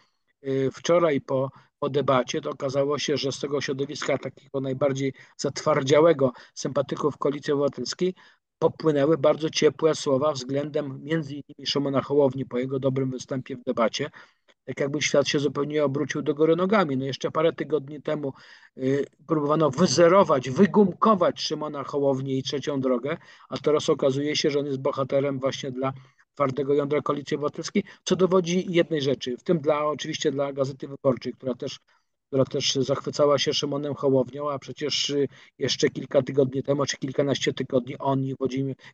[0.43, 1.51] yy, wczoraj po
[1.81, 8.15] po debacie, to okazało się, że z tego środowiska takiego najbardziej zatwardziałego sympatyków Koalicji Obywatelskiej
[8.59, 14.11] popłynęły bardzo ciepłe słowa względem między innymi Szymona Hołowni po jego dobrym występie w debacie.
[14.65, 16.97] Tak jakby świat się zupełnie obrócił do góry nogami.
[16.97, 18.33] No jeszcze parę tygodni temu
[18.79, 23.17] y, próbowano wyzerować, wygumkować Szymona Hołownię i trzecią drogę,
[23.49, 25.93] a teraz okazuje się, że on jest bohaterem właśnie dla
[26.35, 31.33] twardego jądra Koalicji Obywatelskiej, co dowodzi jednej rzeczy, w tym dla oczywiście dla Gazety Wyborczej,
[31.33, 31.79] która też
[32.31, 35.13] która też zachwycała się Szymonem Hołownią, a przecież
[35.59, 38.35] jeszcze kilka tygodni temu, czy kilkanaście tygodni oni,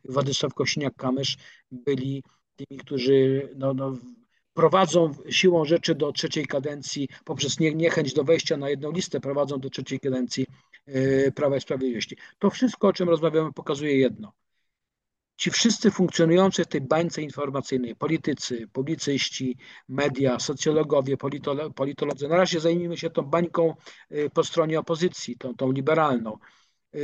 [0.05, 1.37] Władysław Kosiniak-Kamysz
[1.71, 2.23] byli
[2.55, 3.93] tymi, którzy no, no,
[4.53, 9.69] prowadzą siłą rzeczy do trzeciej kadencji, poprzez niechęć do wejścia na jedną listę, prowadzą do
[9.69, 10.45] trzeciej kadencji
[10.85, 12.17] e, Prawa i Sprawiedliwości.
[12.39, 14.33] To wszystko, o czym rozmawiamy, pokazuje jedno.
[15.37, 19.57] Ci wszyscy funkcjonujący w tej bańce informacyjnej, politycy, publicyści,
[19.89, 21.17] media, socjologowie,
[21.75, 23.75] politolodzy, na razie zajmijmy się tą bańką
[24.09, 26.37] e, po stronie opozycji, tą, tą liberalną,
[26.93, 26.99] e,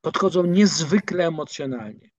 [0.00, 2.10] podchodzą niezwykle emocjonalnie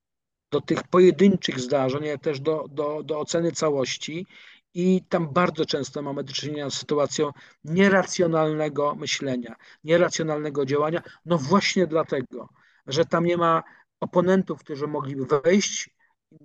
[0.51, 4.25] do tych pojedynczych zdarzeń, ale też do, do, do oceny całości.
[4.73, 7.32] I tam bardzo często mamy do czynienia z sytuacją
[7.63, 11.01] nieracjonalnego myślenia, nieracjonalnego działania.
[11.25, 12.49] No właśnie dlatego,
[12.88, 13.63] że tam nie ma
[14.01, 15.89] oponentów, którzy mogliby wejść,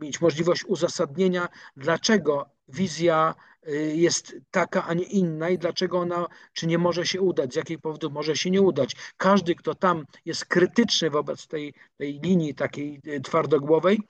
[0.01, 3.35] mieć możliwość uzasadnienia, dlaczego wizja
[3.69, 7.57] y, jest taka, a nie inna i dlaczego ona, czy nie może się udać, z
[7.57, 8.97] jakich powodów może się nie udać.
[9.17, 14.01] Każdy, kto tam jest krytyczny wobec tej, tej linii takiej y, twardogłowej,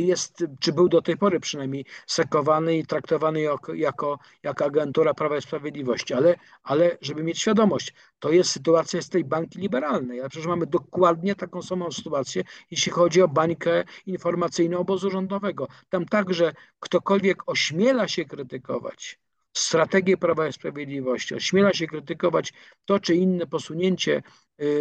[0.00, 5.36] jest, czy był do tej pory przynajmniej sekowany i traktowany jako, jako, jako agentura Prawa
[5.36, 6.14] i Sprawiedliwości.
[6.14, 10.66] Ale, ale żeby mieć świadomość, to jest sytuacja z tej bańki liberalnej, ale przecież mamy
[10.66, 15.68] dokładnie taką samą sytuację, jeśli chodzi o bańkę informacyjną obozu rządowego.
[15.88, 19.18] Tam także ktokolwiek ośmiela się krytykować
[19.52, 22.52] strategię Prawa i Sprawiedliwości, ośmiela się krytykować
[22.84, 24.22] to czy inne posunięcie y,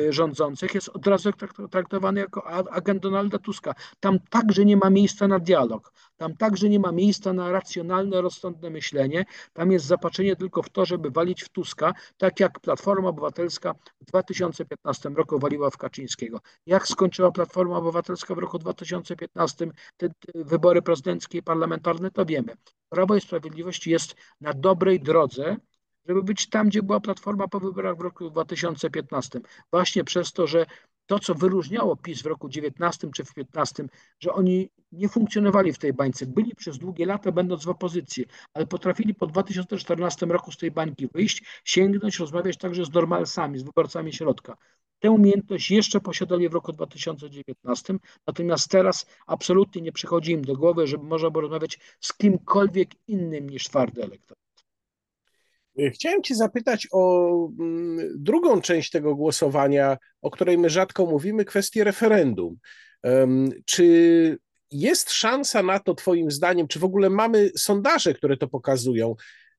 [0.09, 1.31] rządzących, jest od razu
[1.71, 3.73] traktowany jako agent Donalda Tuska.
[3.99, 8.69] Tam także nie ma miejsca na dialog, tam także nie ma miejsca na racjonalne, rozsądne
[8.69, 9.25] myślenie.
[9.53, 14.05] Tam jest zapatrzenie tylko w to, żeby walić w Tuska, tak jak Platforma Obywatelska w
[14.05, 16.39] 2015 roku waliła w Kaczyńskiego.
[16.65, 22.53] Jak skończyła Platforma Obywatelska w roku 2015 te wybory prezydenckie i parlamentarne, to wiemy.
[22.89, 25.57] Prawo i Sprawiedliwość jest na dobrej drodze,
[26.09, 29.39] żeby być tam, gdzie była Platforma po wyborach w roku 2015.
[29.71, 30.65] Właśnie przez to, że
[31.05, 33.85] to, co wyróżniało PiS w roku 19 czy w 15,
[34.19, 36.25] że oni nie funkcjonowali w tej bańce.
[36.25, 41.07] Byli przez długie lata, będąc w opozycji, ale potrafili po 2014 roku z tej bańki
[41.07, 44.57] wyjść, sięgnąć, rozmawiać także z normalsami, z wyborcami środka.
[44.99, 47.95] Tę umiejętność jeszcze posiadali w roku 2019,
[48.27, 53.49] natomiast teraz absolutnie nie przychodzi im do głowy, żeby można było rozmawiać z kimkolwiek innym
[53.49, 54.48] niż twardy elektorat.
[55.93, 61.83] Chciałem Cię zapytać o mm, drugą część tego głosowania, o której my rzadko mówimy, kwestię
[61.83, 62.57] referendum.
[63.65, 64.37] Czy
[64.71, 69.15] jest szansa na to, Twoim zdaniem, czy w ogóle mamy sondaże, które to pokazują,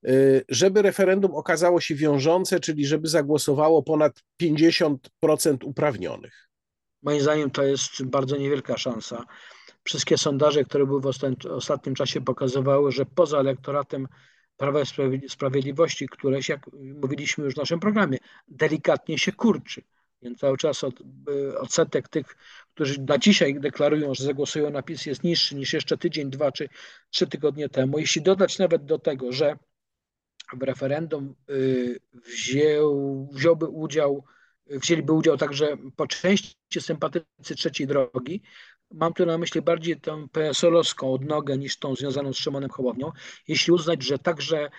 [0.08, 6.48] y, żeby referendum okazało się wiążące, czyli żeby zagłosowało ponad 50% uprawnionych?
[7.02, 9.24] Moim zdaniem to jest bardzo niewielka szansa.
[9.84, 11.06] Wszystkie sondaże, które były w
[11.50, 14.06] ostatnim czasie, pokazywały, że poza elektoratem
[14.60, 14.80] Prawa
[15.28, 16.60] Sprawiedliwości, które, jak
[17.02, 18.18] mówiliśmy już w naszym programie,
[18.48, 19.82] delikatnie się kurczy.
[20.22, 22.36] Więc cały czas od, y, odsetek tych,
[22.74, 26.68] którzy na dzisiaj deklarują, że zagłosują na PiS jest niższy niż jeszcze tydzień, dwa czy
[27.10, 27.98] trzy tygodnie temu.
[27.98, 29.56] Jeśli dodać nawet do tego, że
[30.52, 34.24] w referendum y, wziął, wziąłby udział,
[34.66, 38.42] wzięliby udział także po części sympatycy trzeciej drogi,
[38.90, 43.12] Mam tu na myśli bardziej tę PSL-owską odnogę niż tą związaną z Szymonem Hołownią.
[43.48, 44.70] Jeśli uznać, że także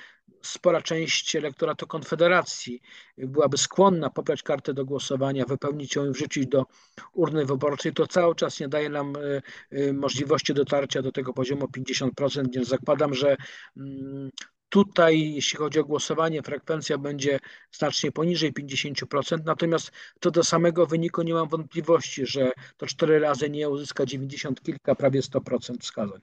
[0.42, 2.82] spora część elektoratu Konfederacji
[3.18, 6.66] byłaby skłonna pobrać kartę do głosowania, wypełnić ją i wrzucić do
[7.14, 9.42] urny wyborczej, to cały czas nie daje nam e,
[9.78, 13.38] e, możliwości dotarcia do tego poziomu 50%, więc zakładam, że
[13.78, 14.30] mm,
[14.72, 17.40] Tutaj, jeśli chodzi o głosowanie, frekwencja będzie
[17.72, 23.50] znacznie poniżej 50%, natomiast to do samego wyniku nie mam wątpliwości, że to cztery razy
[23.50, 26.22] nie uzyska 90 kilka, prawie 100% wskazań.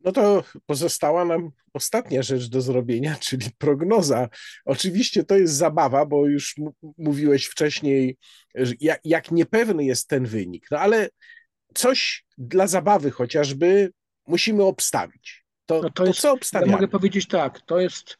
[0.00, 4.28] No to pozostała nam ostatnia rzecz do zrobienia, czyli prognoza.
[4.64, 6.54] Oczywiście to jest zabawa, bo już
[6.98, 8.18] mówiłeś wcześniej,
[8.80, 11.08] jak, jak niepewny jest ten wynik, no ale
[11.74, 13.92] coś dla zabawy chociażby
[14.26, 15.39] musimy obstawić.
[15.70, 16.72] To, no to, jest, co obstawiamy?
[16.72, 18.18] Ja mogę powiedzieć tak, to jest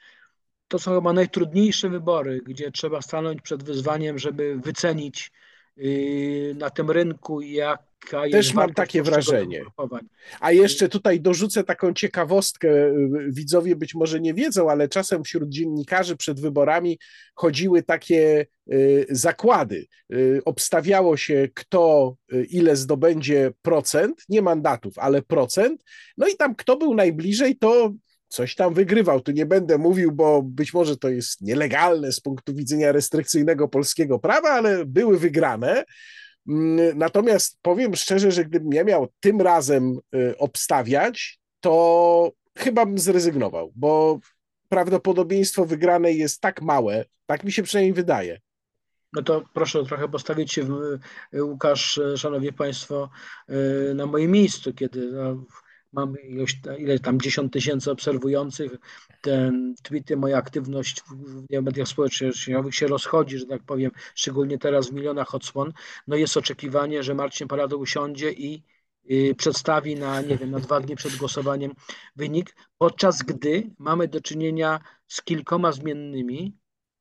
[0.68, 5.32] to są chyba najtrudniejsze wybory, gdzie trzeba stanąć przed wyzwaniem, żeby wycenić
[5.76, 7.82] yy, na tym rynku, jak
[8.32, 9.62] też mam takie wrażenie.
[10.40, 12.68] A jeszcze tutaj dorzucę taką ciekawostkę.
[13.28, 16.98] Widzowie być może nie wiedzą, ale czasem wśród dziennikarzy przed wyborami
[17.34, 19.86] chodziły takie y, zakłady.
[20.12, 25.84] Y, obstawiało się, kto y, ile zdobędzie procent, nie mandatów, ale procent.
[26.16, 27.92] No i tam kto był najbliżej, to
[28.28, 29.20] coś tam wygrywał.
[29.20, 34.18] Tu nie będę mówił, bo być może to jest nielegalne z punktu widzenia restrykcyjnego polskiego
[34.18, 35.84] prawa, ale były wygrane.
[36.48, 42.98] Mm, natomiast powiem szczerze, że gdybym ja miał tym razem y, obstawiać, to chyba bym
[42.98, 44.18] zrezygnował, bo
[44.68, 48.40] prawdopodobieństwo wygranej jest tak małe, tak mi się przynajmniej wydaje.
[49.12, 50.66] No to proszę trochę postawić się,
[51.34, 53.10] Łukasz, szanowni państwo,
[53.90, 55.44] y, na moim miejscu, kiedy no,
[55.92, 58.72] mam ilość, ile tam 10 tysięcy obserwujących,
[59.20, 64.92] ten tweety, moja aktywność w mediach społecznościowych się rozchodzi, że tak powiem, szczególnie teraz w
[64.92, 65.72] milionach odsłon,
[66.06, 68.62] no jest oczekiwanie, że Marcin Parado usiądzie i
[69.10, 71.72] y, przedstawi na, nie wiem, na dwa dni przed głosowaniem
[72.16, 76.56] wynik, podczas gdy mamy do czynienia z kilkoma zmiennymi,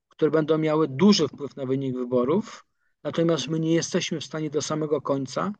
[0.09, 2.65] które będą miały duży wpływ na wynik wyborów,
[3.03, 5.51] natomiast my nie jesteśmy w stanie do samego końca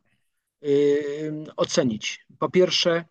[0.62, 2.26] yy, ocenić.
[2.40, 3.06] Po pierwsze,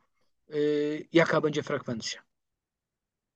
[1.12, 2.22] jaka będzie frekwencja.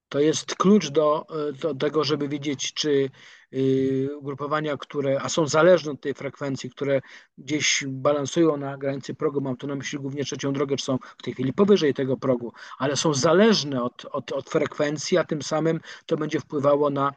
[0.08, 1.26] To jest klucz do,
[1.60, 3.10] do, tego, żeby wiedzieć, czy
[3.50, 7.00] yy, ugrupowania, które, a są zależne od tej frekwencji, które
[7.38, 11.22] gdzieś balansują na granicy progu, mam tu na myśli głównie trzecią drogę, czy są w
[11.22, 15.80] tej chwili powyżej tego progu, ale są zależne od, od, od frekwencji, a tym samym
[16.06, 17.12] to będzie wpływało na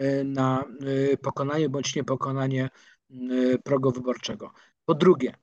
[0.00, 0.64] Y, na
[1.12, 2.70] y, pokonanie bądź niepokonanie
[3.10, 4.52] y, progu wyborczego.
[4.84, 5.34] Po drugie,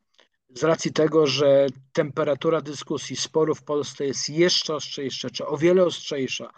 [0.55, 5.85] z racji tego, że temperatura dyskusji, sporu w Polsce jest jeszcze ostrzejsza, czy o wiele
[5.85, 6.51] ostrzejsza,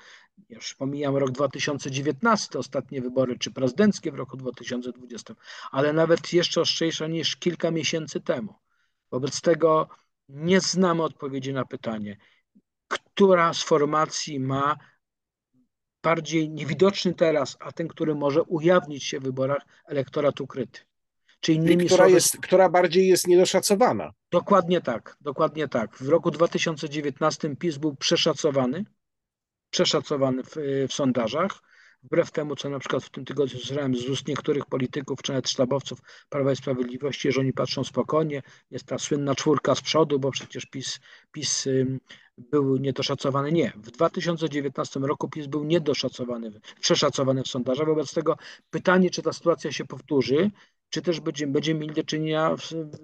[0.49, 5.35] już pomijam rok 2019, ostatnie wybory, czy prezydenckie w roku 2020,
[5.71, 8.55] ale nawet jeszcze ostrzejsza niż kilka miesięcy temu.
[9.11, 9.87] Wobec tego
[10.29, 12.17] nie znamy odpowiedzi na pytanie,
[12.87, 14.77] która z formacji ma
[16.03, 20.79] bardziej niewidoczny teraz, a ten, który może ujawnić się w wyborach, elektorat ukryty.
[21.43, 24.13] Czy innymi która, słowy, jest, która bardziej jest niedoszacowana.
[24.31, 25.97] Dokładnie tak, dokładnie tak.
[25.97, 28.85] W roku 2019 PiS był przeszacowany,
[29.69, 30.55] przeszacowany w,
[30.89, 31.51] w sondażach,
[32.03, 35.49] wbrew temu, co na przykład w tym tygodniu słyszałem z ust niektórych polityków, czy nawet
[35.49, 38.41] sztabowców Prawa i Sprawiedliwości, że oni patrzą spokojnie,
[38.71, 40.99] jest ta słynna czwórka z przodu, bo przecież PiS,
[41.31, 41.67] PiS
[42.37, 43.51] był niedoszacowany.
[43.51, 43.73] Nie.
[43.75, 47.87] W 2019 roku PiS był niedoszacowany, przeszacowany w sondażach.
[47.87, 48.37] Wobec tego
[48.69, 50.51] pytanie, czy ta sytuacja się powtórzy,
[50.93, 52.55] czy też będziemy, będziemy mieli do czynienia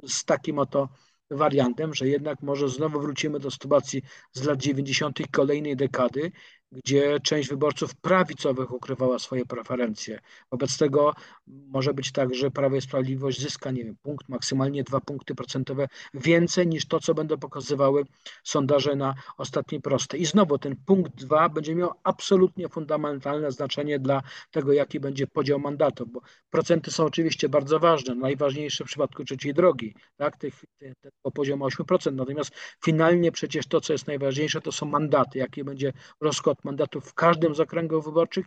[0.07, 0.89] z takim oto
[1.31, 4.01] wariantem, że jednak może znowu wrócimy do sytuacji
[4.33, 5.19] z lat 90.
[5.31, 6.31] kolejnej dekady,
[6.71, 10.19] gdzie część wyborców prawicowych ukrywała swoje preferencje.
[10.51, 11.13] Wobec tego
[11.47, 15.87] może być tak, że Prawo i Sprawiedliwość zyska, nie wiem, punkt, maksymalnie dwa punkty procentowe
[16.13, 18.03] więcej niż to, co będą pokazywały
[18.43, 20.21] sondaże na ostatniej prostej.
[20.21, 25.59] I znowu ten punkt dwa będzie miał absolutnie fundamentalne znaczenie dla tego, jaki będzie podział
[25.59, 30.93] mandatów, bo procenty są oczywiście bardzo ważne, najważniejsze w przypadku trzeciej drogi, tak, tych, tych,
[31.01, 32.51] tego poziomu 8%, natomiast
[32.85, 37.55] finalnie przecież to, co jest najważniejsze, to są mandaty, jaki będzie rozkład mandatów w każdym
[37.55, 38.45] z okręgów wyborczych.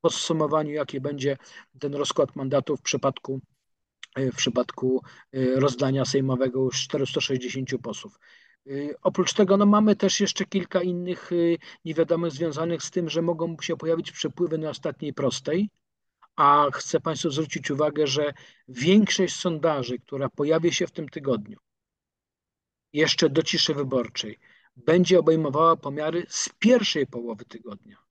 [0.00, 1.36] Podsumowaniu, jaki będzie
[1.78, 3.40] ten rozkład mandatów w przypadku,
[4.16, 5.02] e, w przypadku
[5.32, 8.18] e, rozdania sejmowego już 460 posłów.
[8.66, 8.70] E,
[9.02, 11.30] oprócz tego no, mamy też jeszcze kilka innych
[11.84, 15.70] niewiadomych związanych z tym, że mogą się pojawić przepływy na ostatniej prostej,
[16.36, 18.32] a chcę Państwu zwrócić uwagę, że
[18.68, 21.58] większość sondaży, która pojawi się w tym tygodniu,
[22.92, 24.38] jeszcze do ciszy wyborczej,
[24.76, 28.04] będzie obejmowała pomiary z pierwszej połowy tygodnia.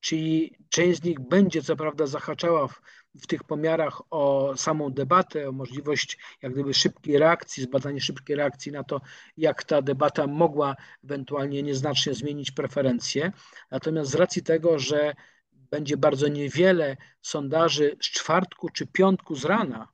[0.00, 2.80] Czyli część z nich będzie co prawda zahaczała w,
[3.14, 8.72] w, tych pomiarach o samą debatę, o możliwość jak gdyby szybkiej reakcji, zbadanie szybkiej reakcji
[8.72, 9.00] na to,
[9.36, 13.32] jak ta debata mogła ewentualnie nieznacznie zmienić preferencje.
[13.70, 15.14] Natomiast z racji tego, że
[15.52, 19.88] będzie bardzo niewiele sondaży z czwartku czy piątku z rana,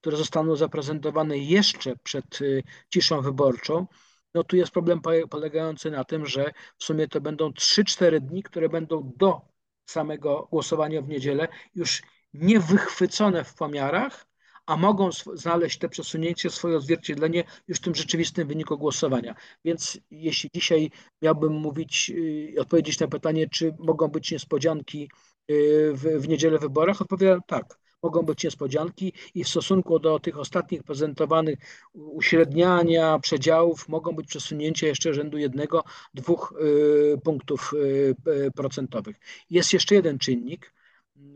[0.00, 3.86] które zostaną zaprezentowane jeszcze przed y, ciszą wyborczą,
[4.34, 8.68] no tu jest problem polegający na tym, że w sumie to będą 3-4 dni, które
[8.68, 9.40] będą do
[9.86, 12.02] samego głosowania w niedzielę już
[12.34, 14.26] nie wychwycone w pomiarach,
[14.66, 19.34] a mogą znaleźć te przesunięcie, swoje odzwierciedlenie już w tym rzeczywistym wyniku głosowania.
[19.64, 20.90] Więc jeśli dzisiaj
[21.22, 25.10] miałbym mówić, i y, odpowiedzieć na pytanie, czy mogą być niespodzianki
[25.50, 30.18] y, w, w niedzielę w wyborach, odpowiadam tak mogą być niespodzianki i w stosunku do
[30.18, 31.58] tych ostatnich prezentowanych
[31.94, 35.84] uśredniania przedziałów mogą być przesunięcia jeszcze rzędu jednego,
[36.14, 39.16] dwóch y, punktów y, procentowych.
[39.50, 40.72] Jest jeszcze jeden czynnik,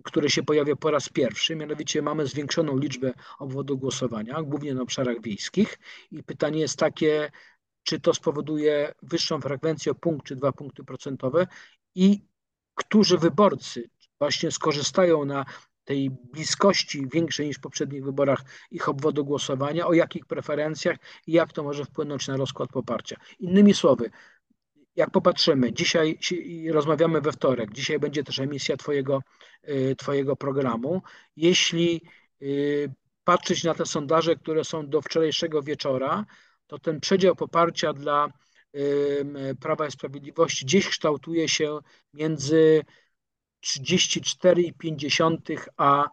[0.05, 5.23] który się pojawia po raz pierwszy, mianowicie mamy zwiększoną liczbę obwodów głosowania, głównie na obszarach
[5.23, 5.79] wiejskich
[6.11, 7.31] i pytanie jest takie,
[7.83, 11.47] czy to spowoduje wyższą frekwencję o punkt czy dwa punkty procentowe
[11.95, 12.21] i
[12.75, 15.45] którzy wyborcy właśnie skorzystają na
[15.87, 21.53] tej bliskości większej niż w poprzednich wyborach ich obwodu głosowania, o jakich preferencjach i jak
[21.53, 23.17] to może wpłynąć na rozkład poparcia.
[23.39, 24.11] Innymi słowy,
[24.97, 26.19] jak popatrzymy, dzisiaj
[26.71, 29.23] rozmawiamy we wtorek, dzisiaj będzie też emisja Twojego,
[29.69, 31.03] y, twojego programu.
[31.37, 32.03] Jeśli
[32.43, 32.93] y,
[33.25, 36.25] patrzeć na te sondaże, które są do wczorajszego wieczora,
[36.67, 38.29] to ten przedział poparcia dla
[39.61, 41.79] Prawa i Sprawiedliwości gdzieś kształtuje się
[42.15, 42.83] między
[43.67, 46.05] 34,5 a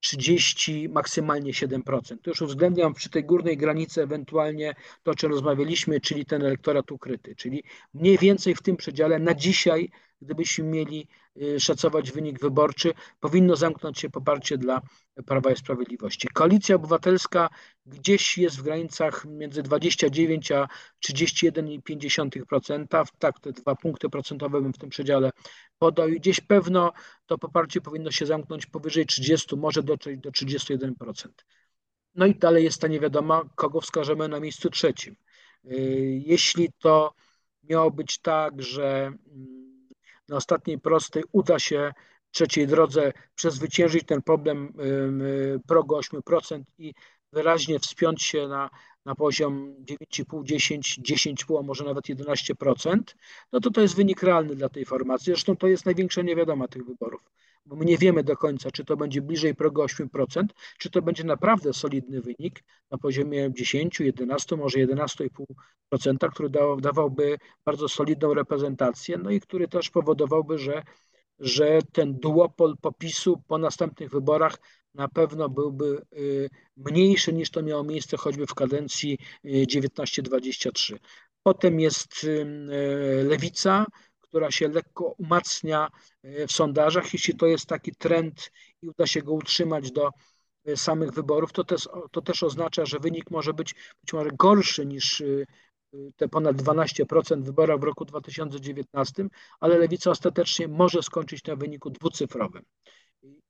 [0.00, 2.16] 30, maksymalnie 7%.
[2.22, 6.92] To już uwzględniam przy tej górnej granicy ewentualnie to, o czym rozmawialiśmy, czyli ten elektorat
[6.92, 9.90] ukryty, czyli mniej więcej w tym przedziale na dzisiaj,
[10.20, 11.08] gdybyśmy mieli
[11.42, 14.82] y, szacować wynik wyborczy, powinno zamknąć się poparcie dla
[15.26, 16.28] Prawa i Sprawiedliwości.
[16.28, 17.48] Koalicja Obywatelska
[17.86, 20.68] gdzieś jest w granicach między 29 a
[21.08, 22.86] 31,5%.
[23.18, 25.30] Tak, te dwa punkty procentowe bym w tym przedziale
[25.78, 26.92] podał i gdzieś pewno
[27.26, 31.28] to poparcie powinno się zamknąć powyżej 30, może dotrzeć do 31%.
[32.14, 35.16] No i dalej jest ta niewiadoma, kogo wskażemy na miejscu trzecim.
[35.64, 37.14] Y, jeśli to
[37.62, 39.67] miało być tak, że mm,
[40.28, 41.92] na ostatniej prostej uda się
[42.30, 46.94] trzeciej drodze przezwyciężyć ten problem y, progu 8% i
[47.32, 48.70] wyraźnie wspiąć się na
[49.08, 52.98] na poziom 9,5, 10, 10,5, a może nawet 11%,
[53.52, 55.24] no to to jest wynik realny dla tej formacji.
[55.24, 57.20] Zresztą to jest największa niewiadoma tych wyborów,
[57.68, 60.44] bo my nie wiemy do końca, czy to będzie bliżej progu 8%,
[60.78, 66.50] czy to będzie naprawdę solidny wynik na poziomie 10, 11, może 11,5%, który
[66.80, 70.82] dawałby bardzo solidną reprezentację, no i który też powodowałby, że
[71.38, 74.58] że ten duopol popisu po następnych wyborach
[74.94, 80.94] na pewno byłby y, mniejszy niż to miało miejsce choćby w kadencji 19-23.
[80.94, 80.98] Y,
[81.42, 82.44] Potem jest y,
[83.24, 83.86] lewica,
[84.28, 85.88] która się lekko umacnia
[86.24, 87.12] w sondażach.
[87.12, 88.50] Jeśli to jest taki trend
[88.82, 90.10] i uda się go utrzymać do
[90.76, 95.22] samych wyborów, to też, to też oznacza, że wynik może być być może gorszy niż
[96.16, 99.26] te ponad 12% w wyborach w roku 2019,
[99.60, 102.64] ale lewica ostatecznie może skończyć na wyniku dwucyfrowym.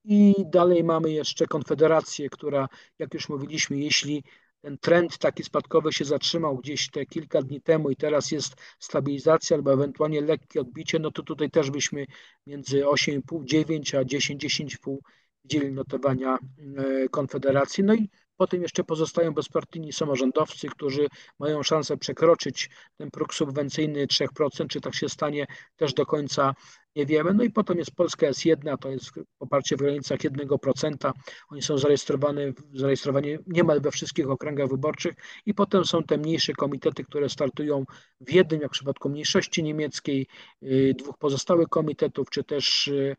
[0.05, 2.69] I dalej mamy jeszcze Konfederację, która,
[2.99, 4.25] jak już mówiliśmy, jeśli
[4.61, 9.57] ten trend taki spadkowy się zatrzymał gdzieś te kilka dni temu i teraz jest stabilizacja
[9.57, 12.07] albo ewentualnie lekkie odbicie, no to tutaj też byśmy
[12.47, 14.97] między 8,5, 9 a 10, 10,5
[15.45, 16.39] widzieli notowania
[16.77, 17.85] e, Konfederacji.
[17.85, 18.09] No i
[18.39, 21.07] Potem jeszcze pozostają bezpartyjni samorządowcy, którzy
[21.39, 24.67] mają szansę przekroczyć ten próg subwencyjny 3%.
[24.69, 26.55] Czy tak się stanie, też do końca
[26.97, 27.35] nie wiemy.
[27.35, 31.13] No i potem jest Polska S1, to jest poparcie w granicach 1%.
[31.51, 32.41] Oni są zarejestrowani,
[32.75, 35.15] zarejestrowani niemal we wszystkich okręgach wyborczych
[35.47, 37.85] i potem są te mniejsze komitety, które startują
[38.21, 40.27] w jednym, jak w przypadku mniejszości niemieckiej,
[40.63, 43.17] y, dwóch pozostałych komitetów, czy też Y,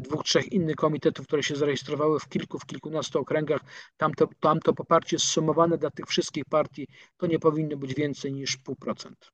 [0.00, 3.60] dwóch, trzech innych komitetów, które się zarejestrowały w kilku, w kilkunastu okręgach,
[3.96, 8.32] tam to, tam to poparcie zsumowane dla tych wszystkich partii to nie powinno być więcej
[8.32, 9.30] niż pół procent.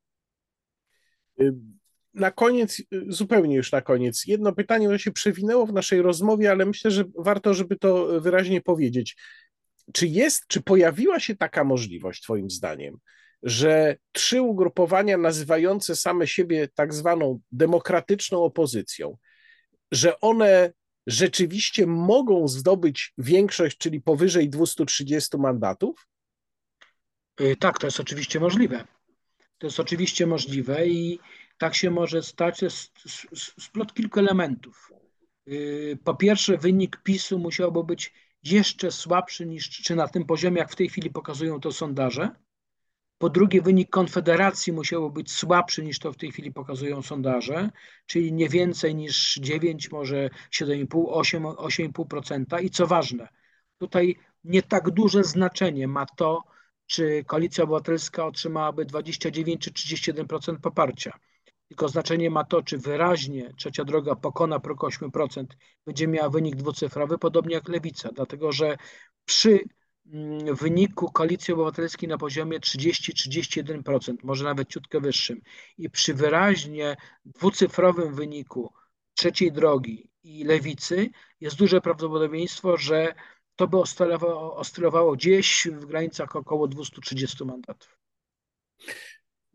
[1.41, 1.55] Y,
[2.15, 6.51] na koniec, y, zupełnie już na koniec, jedno pytanie, które się przewinęło w naszej rozmowie,
[6.51, 9.17] ale myślę, że warto, żeby to wyraźnie powiedzieć.
[9.93, 12.99] Czy jest, czy pojawiła się taka możliwość, Twoim zdaniem,
[13.43, 19.17] że trzy ugrupowania nazywające same siebie tak zwaną demokratyczną opozycją,
[19.93, 20.73] że one
[21.07, 26.07] rzeczywiście mogą zdobyć większość, czyli powyżej 230 mandatów?
[27.41, 28.85] Y, tak, to jest oczywiście możliwe.
[29.59, 31.19] To jest oczywiście możliwe i
[31.59, 32.63] tak się może stać.
[32.63, 32.93] Jest
[33.61, 34.93] splot kilku elementów.
[35.49, 38.13] Y, po pierwsze, wynik PiSu musiałby być
[38.43, 42.31] jeszcze słabszy niż czy na tym poziomie, jak w tej chwili pokazują to sondaże.
[43.21, 47.71] Po drugie, wynik Konfederacji musiał być słabszy niż to w tej chwili pokazują sondaże,
[48.07, 50.89] czyli nie więcej niż 9, może 7,5,
[51.55, 52.63] 8,5%.
[52.63, 53.29] I co ważne,
[53.79, 56.45] tutaj nie tak duże znaczenie ma to,
[56.87, 61.19] czy Koalicja Obywatelska otrzymałaby 29 czy 31% poparcia.
[61.69, 65.45] Tylko znaczenie ma to, czy wyraźnie trzecia droga pokona próg 8%,
[65.87, 68.77] będzie miała wynik dwucyfrowy, podobnie jak lewica, dlatego że
[69.25, 69.61] przy
[70.53, 75.41] wyniku Koalicji Obywatelskiej na poziomie 30-31%, może nawet ciutkę wyższym.
[75.79, 78.73] I przy wyraźnie dwucyfrowym wyniku
[79.15, 83.15] trzeciej drogi i lewicy jest duże prawdopodobieństwo, że
[83.57, 87.99] to by oscylowało, oscylowało gdzieś w granicach około 230 mandatów.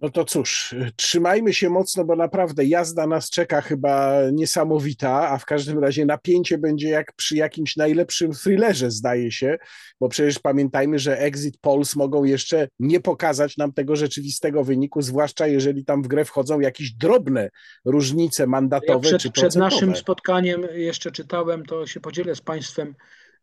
[0.05, 5.45] No to cóż, trzymajmy się mocno, bo naprawdę jazda nas czeka chyba niesamowita, a w
[5.45, 9.57] każdym razie napięcie będzie jak przy jakimś najlepszym thrillerze, zdaje się,
[9.99, 15.47] bo przecież pamiętajmy, że exit polls mogą jeszcze nie pokazać nam tego rzeczywistego wyniku, zwłaszcza
[15.47, 17.49] jeżeli tam w grę wchodzą jakieś drobne
[17.85, 22.95] różnice mandatowe ja przed, czy Przed naszym spotkaniem jeszcze czytałem, to się podzielę z Państwem,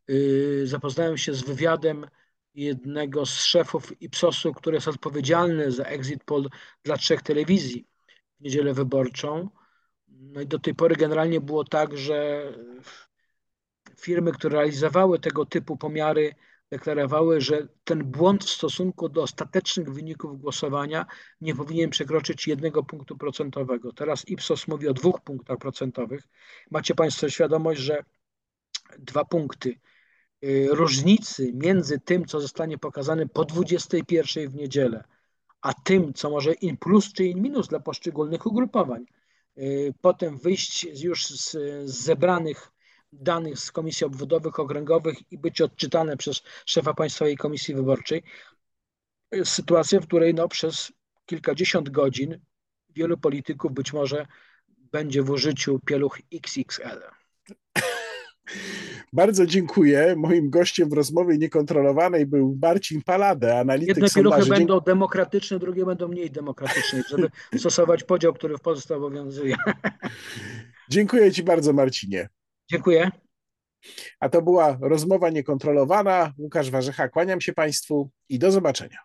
[0.08, 2.06] yy, zapoznałem się z wywiadem
[2.54, 6.48] jednego z szefów Ipsosu, który jest odpowiedzialny za exit poll
[6.82, 7.86] dla trzech telewizji
[8.40, 9.48] w niedzielę wyborczą.
[10.08, 12.44] No i do tej pory generalnie było tak, że
[13.96, 16.34] firmy, które realizowały tego typu pomiary,
[16.70, 21.06] deklarowały, że ten błąd w stosunku do ostatecznych wyników głosowania
[21.40, 23.92] nie powinien przekroczyć jednego punktu procentowego.
[23.92, 26.28] Teraz Ipsos mówi o dwóch punktach procentowych.
[26.70, 28.04] Macie Państwo świadomość, że
[28.98, 29.80] dwa punkty
[30.70, 35.04] różnicy między tym, co zostanie pokazane po 21 w niedzielę,
[35.60, 39.06] a tym, co może in plus czy in minus dla poszczególnych ugrupowań,
[39.58, 41.56] y, potem wyjść już z,
[41.90, 42.72] zebranych
[43.12, 48.22] danych z komisji obwodowych, okręgowych i być odczytane przez szefa Państwowej Komisji Wyborczej.
[49.32, 50.92] Jest sytuacja, w której no, przez
[51.26, 52.40] kilkadziesiąt godzin
[52.88, 54.26] wielu polityków być może
[54.68, 57.02] będzie w użyciu pieluch XXL.
[59.12, 60.14] Bardzo dziękuję.
[60.16, 64.50] Moim gościem w rozmowie niekontrolowanej był Marcin Palade, analityk Jedne sondaży.
[64.50, 69.54] będą demokratyczne, drugie będą mniej demokratyczne, żeby stosować podział, który w Polsce obowiązuje.
[70.90, 72.28] Dziękuję Ci bardzo, Marcinie.
[72.70, 73.10] Dziękuję.
[74.20, 76.32] A to była rozmowa niekontrolowana.
[76.38, 78.98] Łukasz Warzecha, kłaniam się Państwu i do zobaczenia.